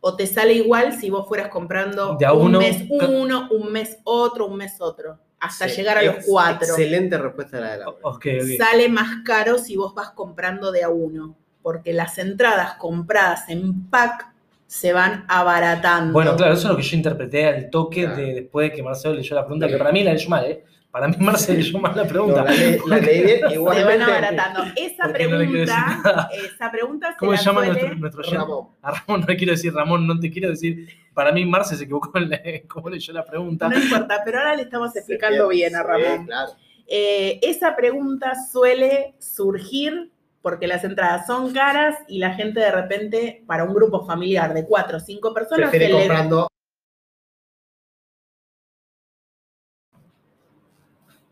o 0.00 0.16
te 0.16 0.26
sale 0.26 0.54
igual 0.54 0.92
si 0.98 1.10
vos 1.10 1.26
fueras 1.28 1.48
comprando 1.48 2.16
De 2.16 2.24
a 2.24 2.32
un 2.32 2.46
uno, 2.48 2.58
mes 2.60 2.84
uno, 2.88 3.48
un 3.50 3.70
mes 3.72 3.98
otro, 4.04 4.46
un 4.46 4.56
mes 4.56 4.80
otro, 4.80 5.18
hasta 5.40 5.68
Sí, 5.68 5.76
llegar 5.76 5.98
a 5.98 6.02
los 6.02 6.24
cuatro. 6.26 6.68
Excelente 6.68 7.18
respuesta 7.18 7.60
la 7.60 7.72
de 7.72 7.78
la 7.78 7.88
O- 7.88 7.98
Ok, 8.02 8.26
ok. 8.40 8.46
Sale 8.58 8.88
más 8.88 9.22
caro 9.24 9.58
si 9.58 9.76
vos 9.76 9.94
vas 9.94 10.10
comprando 10.10 10.72
de 10.72 10.84
a 10.84 10.88
uno, 10.88 11.36
porque 11.62 11.92
las 11.92 12.16
entradas 12.18 12.74
compradas 12.74 13.48
en 13.48 13.88
pack 13.90 14.28
se 14.66 14.92
van 14.92 15.24
abaratando. 15.28 16.12
Bueno, 16.12 16.36
claro, 16.36 16.54
eso 16.54 16.68
es 16.68 16.70
lo 16.70 16.76
que 16.76 16.82
yo 16.84 16.96
interpreté 16.96 17.46
al 17.46 17.70
toque 17.70 18.02
Claro. 18.04 18.16
de, 18.16 18.34
después 18.34 18.70
de 18.70 18.76
que 18.76 18.82
Marcelo 18.82 19.14
leyó 19.14 19.34
la 19.34 19.42
pregunta, 19.44 19.66
que 19.68 19.76
para 19.76 19.90
mí 19.92 20.04
la 20.04 20.12
leyó 20.12 20.30
mal, 20.30 20.44
¿eh? 20.46 20.64
Para 20.90 21.06
mí 21.06 21.14
Marcelo 21.20 21.58
leyó 21.58 21.78
mal 21.78 21.94
la 21.94 22.02
No, 22.02 22.08
pregunta. 22.08 22.42
la, 22.44 22.50
leí- 22.52 22.80
la 22.86 22.98
bien, 22.98 23.26
se 23.38 23.42
van 23.44 23.52
igualmente. 23.52 24.02
abaratando. 24.04 24.60
Esa 24.76 25.06
no 25.06 25.12
pregunta, 25.12 25.76
nada. 26.04 26.30
esa 26.32 26.70
pregunta 26.72 27.12
se 27.12 27.16
¿Cómo 27.18 27.36
se 27.36 27.44
llama 27.44 27.60
suele- 27.64 27.80
nuestro, 27.96 28.20
nuestro? 28.20 28.38
Ramón. 28.40 28.68
A 28.82 28.90
Ramón 28.90 29.20
no 29.20 29.26
le 29.26 29.36
quiero 29.36 29.52
decir 29.52 29.72
Ramón, 29.72 30.06
no 30.06 30.18
te 30.18 30.30
quiero 30.30 30.48
decir. 30.50 30.88
Para 31.14 31.30
mí 31.32 31.44
Marce 31.46 31.76
se 31.76 31.84
equivocó 31.84 32.16
en 32.18 32.30
la- 32.30 32.40
cómo 32.68 32.90
leyó 32.90 33.12
la 33.12 33.24
pregunta. 33.24 33.68
No 33.68 33.78
importa, 33.78 34.20
pero 34.24 34.38
ahora 34.38 34.56
le 34.56 34.62
estamos 34.62 34.92
Se 34.92 34.98
explicando 34.98 35.46
bien 35.48 35.76
a 35.76 35.80
sí, 35.82 35.84
Ramón. 35.86 36.26
claro. 36.26 36.52
Eh, 36.92 37.38
esa 37.42 37.76
pregunta 37.76 38.32
suele 38.50 39.14
surgir 39.20 40.10
porque 40.42 40.66
las 40.66 40.82
entradas 40.82 41.26
son 41.26 41.52
caras 41.52 41.96
y 42.08 42.18
la 42.18 42.34
gente 42.34 42.58
de 42.58 42.70
repente, 42.72 43.44
para 43.46 43.62
un 43.62 43.74
grupo 43.74 44.04
familiar 44.06 44.54
de 44.54 44.64
cuatro 44.66 44.96
o 44.96 45.00
cinco 45.00 45.32
personas, 45.32 45.70
Prefiere 45.70 45.86
que 45.86 45.92
le- 46.00 46.06
comprando. 46.08 46.48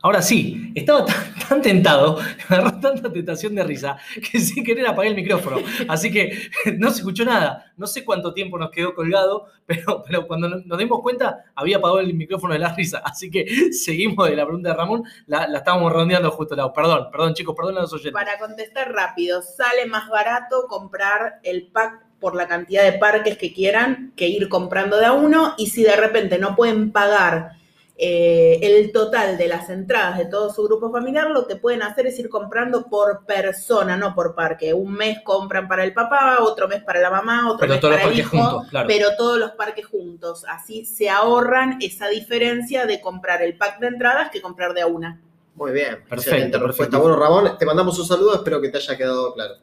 Ahora 0.00 0.22
sí, 0.22 0.70
estaba 0.76 1.04
tan, 1.04 1.60
tentado, 1.62 2.18
me 2.50 2.56
agarró 2.56 2.78
tanta 2.78 3.12
tentación 3.12 3.56
de 3.56 3.64
risa, 3.64 3.98
que 4.30 4.38
sin 4.40 4.62
querer 4.64 4.86
apagué 4.86 5.08
el 5.08 5.16
micrófono. 5.16 5.56
Así 5.88 6.12
que 6.12 6.50
no 6.76 6.90
se 6.90 6.98
escuchó 6.98 7.24
nada. 7.24 7.72
No 7.76 7.86
sé 7.88 8.04
cuánto 8.04 8.32
tiempo 8.32 8.58
nos 8.58 8.70
quedó 8.70 8.94
colgado, 8.94 9.46
pero, 9.66 10.04
cuando 10.28 10.48
no- 10.48 10.62
nos 10.64 10.78
dimos 10.78 11.00
cuenta, 11.02 11.46
había 11.56 11.78
apagado 11.78 11.98
el 11.98 12.14
micrófono 12.14 12.52
de 12.52 12.60
la 12.60 12.74
risa. 12.74 13.02
Así 13.04 13.28
que 13.28 13.72
seguimos 13.72 14.28
de 14.28 14.36
la 14.36 14.44
pregunta 14.44 14.68
de 14.68 14.76
Ramón, 14.76 15.02
la, 15.26 15.48
la 15.48 15.58
estábamos 15.58 15.92
rondeando 15.92 16.30
justo 16.30 16.54
al 16.54 16.58
lado. 16.58 16.72
Perdón, 16.72 17.08
perdón, 17.10 17.34
chicos, 17.34 17.56
perdón 17.56 17.78
a 17.78 17.80
los 17.82 17.92
oyentes. 17.92 18.12
Para 18.12 18.38
contestar 18.38 18.92
rápido, 18.92 19.42
sale 19.42 19.86
más 19.86 20.08
barato 20.08 20.66
comprar 20.68 21.40
el 21.42 21.66
pack 21.66 22.04
por 22.20 22.36
la 22.36 22.46
cantidad 22.46 22.84
de 22.84 22.98
parques 22.98 23.36
que 23.36 23.52
quieran 23.52 24.12
que 24.16 24.28
ir 24.28 24.48
comprando 24.48 24.96
de 24.98 25.06
a 25.06 25.12
uno 25.12 25.54
y 25.58 25.68
si 25.68 25.82
de 25.84 25.94
repente 25.96 26.38
no 26.38 26.56
pueden 26.56 26.90
pagar 26.92 27.57
eh, 28.00 28.60
el 28.62 28.92
total 28.92 29.36
de 29.36 29.48
las 29.48 29.68
entradas 29.70 30.18
de 30.18 30.26
todo 30.26 30.52
su 30.52 30.62
grupo 30.62 30.92
familiar, 30.92 31.30
lo 31.30 31.48
que 31.48 31.56
pueden 31.56 31.82
hacer 31.82 32.06
es 32.06 32.16
ir 32.20 32.28
comprando 32.28 32.84
por 32.86 33.26
persona, 33.26 33.96
no 33.96 34.14
por 34.14 34.36
parque. 34.36 34.72
Un 34.72 34.92
mes 34.92 35.18
compran 35.24 35.66
para 35.66 35.82
el 35.82 35.92
papá, 35.92 36.38
otro 36.40 36.68
mes 36.68 36.84
para 36.84 37.00
la 37.00 37.10
mamá, 37.10 37.50
otro 37.50 37.58
Pero 37.58 37.72
mes 37.72 37.80
todos 37.80 37.90
los 37.92 38.00
para 38.00 38.12
el 38.12 38.16
parques 38.16 38.34
hijo, 38.34 38.50
juntos, 38.50 38.70
claro. 38.70 38.86
pero 38.86 39.08
todos 39.16 39.38
los 39.38 39.50
parques 39.50 39.86
juntos. 39.86 40.44
Así 40.48 40.84
se 40.84 41.10
ahorran 41.10 41.78
esa 41.80 42.08
diferencia 42.08 42.86
de 42.86 43.00
comprar 43.00 43.42
el 43.42 43.56
pack 43.56 43.80
de 43.80 43.88
entradas 43.88 44.30
que 44.30 44.40
comprar 44.40 44.74
de 44.74 44.82
a 44.82 44.86
una. 44.86 45.20
Muy 45.56 45.72
bien. 45.72 46.04
Perfecto, 46.08 46.60
perfecto. 46.60 47.00
Bueno, 47.00 47.16
Ramón, 47.16 47.58
te 47.58 47.66
mandamos 47.66 47.98
un 47.98 48.06
saludo, 48.06 48.36
espero 48.36 48.60
que 48.60 48.68
te 48.68 48.78
haya 48.78 48.96
quedado 48.96 49.34
claro. 49.34 49.54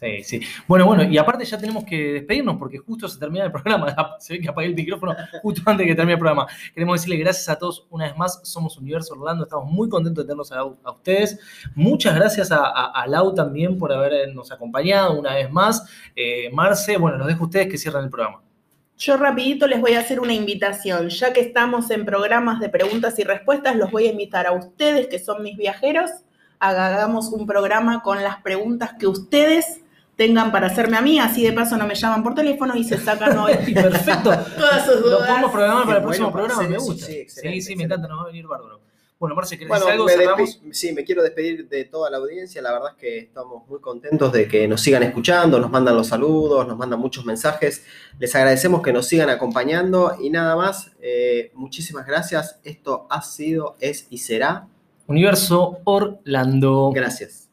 Sí, 0.00 0.24
sí. 0.24 0.40
Bueno, 0.66 0.86
bueno, 0.86 1.04
y 1.04 1.16
aparte 1.18 1.44
ya 1.44 1.56
tenemos 1.56 1.84
que 1.84 2.14
despedirnos 2.14 2.56
porque 2.56 2.78
justo 2.78 3.06
se 3.06 3.16
termina 3.16 3.44
el 3.44 3.52
programa. 3.52 3.94
Se 4.18 4.34
ve 4.34 4.40
que 4.40 4.48
apagué 4.48 4.66
el 4.66 4.74
micrófono 4.74 5.14
justo 5.40 5.62
antes 5.66 5.84
de 5.84 5.92
que 5.92 5.94
termine 5.94 6.14
el 6.14 6.18
programa. 6.18 6.48
Queremos 6.74 7.00
decirle 7.00 7.16
gracias 7.22 7.48
a 7.48 7.56
todos 7.56 7.86
una 7.90 8.06
vez 8.06 8.16
más. 8.16 8.40
Somos 8.42 8.76
Universo 8.76 9.14
Orlando. 9.14 9.44
Estamos 9.44 9.70
muy 9.70 9.88
contentos 9.88 10.24
de 10.24 10.26
tenernos 10.26 10.50
a, 10.50 10.64
ustedes. 10.90 11.38
Muchas 11.76 12.16
gracias 12.16 12.50
a, 12.50 13.04
Lau 13.06 13.34
también 13.34 13.78
por 13.78 13.92
habernos 13.92 14.50
acompañado 14.50 15.16
una 15.16 15.34
vez 15.34 15.48
más. 15.52 15.88
Eh, 16.16 16.50
Marce, 16.52 16.96
bueno, 16.96 17.16
los 17.16 17.28
dejo 17.28 17.44
a 17.44 17.46
ustedes 17.46 17.68
que 17.68 17.78
cierran 17.78 18.02
el 18.02 18.10
programa. 18.10 18.42
Yo 18.98 19.16
rapidito 19.16 19.68
les 19.68 19.80
voy 19.80 19.92
a 19.92 20.00
hacer 20.00 20.18
una 20.18 20.34
invitación. 20.34 21.08
Ya 21.08 21.32
que 21.32 21.40
estamos 21.40 21.90
en 21.92 22.04
programas 22.04 22.58
de 22.58 22.68
preguntas 22.68 23.16
y 23.20 23.22
respuestas, 23.22 23.76
los 23.76 23.92
voy 23.92 24.08
a 24.08 24.10
invitar 24.10 24.48
a 24.48 24.52
ustedes, 24.52 25.06
que 25.06 25.20
son 25.20 25.44
mis 25.44 25.56
viajeros, 25.56 26.10
a 26.58 26.70
hagamos 26.70 27.28
un 27.28 27.46
programa 27.46 28.02
con 28.02 28.24
las 28.24 28.42
preguntas 28.42 28.94
que 28.98 29.06
ustedes 29.06 29.83
tengan 30.16 30.52
para 30.52 30.66
hacerme 30.68 30.96
a 30.96 31.00
mí. 31.02 31.18
Así 31.18 31.42
de 31.44 31.52
paso 31.52 31.76
no 31.76 31.86
me 31.86 31.94
llaman 31.94 32.22
por 32.22 32.34
teléfono 32.34 32.74
y 32.76 32.84
se 32.84 32.98
sacan 32.98 33.36
hoy 33.38 33.52
Perfecto. 33.74 34.30
todas 34.58 34.84
sus 34.86 35.00
Lo 35.00 35.10
dudas. 35.10 35.28
podemos 35.28 35.50
programar 35.50 35.84
para 35.84 35.96
el 35.98 36.02
próximo 36.04 36.30
bueno, 36.30 36.46
programa. 36.48 36.68
Me 36.70 36.78
gusta. 36.78 37.06
sí, 37.06 37.12
Sí, 37.12 37.18
excelente, 37.18 37.60
sí, 37.60 37.76
me 37.76 37.84
excelente. 37.84 37.84
encanta. 37.84 38.08
Nos 38.08 38.18
va 38.18 38.22
a 38.22 38.26
venir 38.26 38.46
bárbaro. 38.46 38.80
Bueno, 39.16 39.36
Marce, 39.36 39.56
¿querés 39.56 39.68
Bueno, 39.70 39.86
algo? 39.86 40.04
me 40.66 40.74
sí, 40.74 40.92
me 40.92 41.02
quiero 41.04 41.22
despedir 41.22 41.68
de 41.68 41.84
toda 41.84 42.10
la 42.10 42.18
audiencia. 42.18 42.60
La 42.60 42.72
verdad 42.72 42.90
es 42.90 42.96
que 43.00 43.18
estamos 43.20 43.66
muy 43.68 43.80
contentos 43.80 44.30
de 44.32 44.46
que 44.48 44.68
nos 44.68 44.82
sigan 44.82 45.02
escuchando, 45.04 45.58
nos 45.60 45.70
mandan 45.70 45.96
los 45.96 46.08
saludos, 46.08 46.66
nos 46.66 46.76
mandan 46.76 46.98
muchos 47.00 47.24
mensajes. 47.24 47.84
Les 48.18 48.34
agradecemos 48.34 48.82
que 48.82 48.92
nos 48.92 49.06
sigan 49.06 49.30
acompañando 49.30 50.14
y 50.20 50.28
nada 50.30 50.56
más. 50.56 50.90
eh, 51.00 51.52
muchísimas 51.54 52.06
gracias. 52.06 52.58
Esto 52.64 53.06
ha 53.08 53.22
sido, 53.22 53.76
es 53.80 54.08
y 54.10 54.18
será. 54.18 54.66
Universo 55.06 55.78
Orlando. 55.84 56.90
Gracias. 56.94 57.43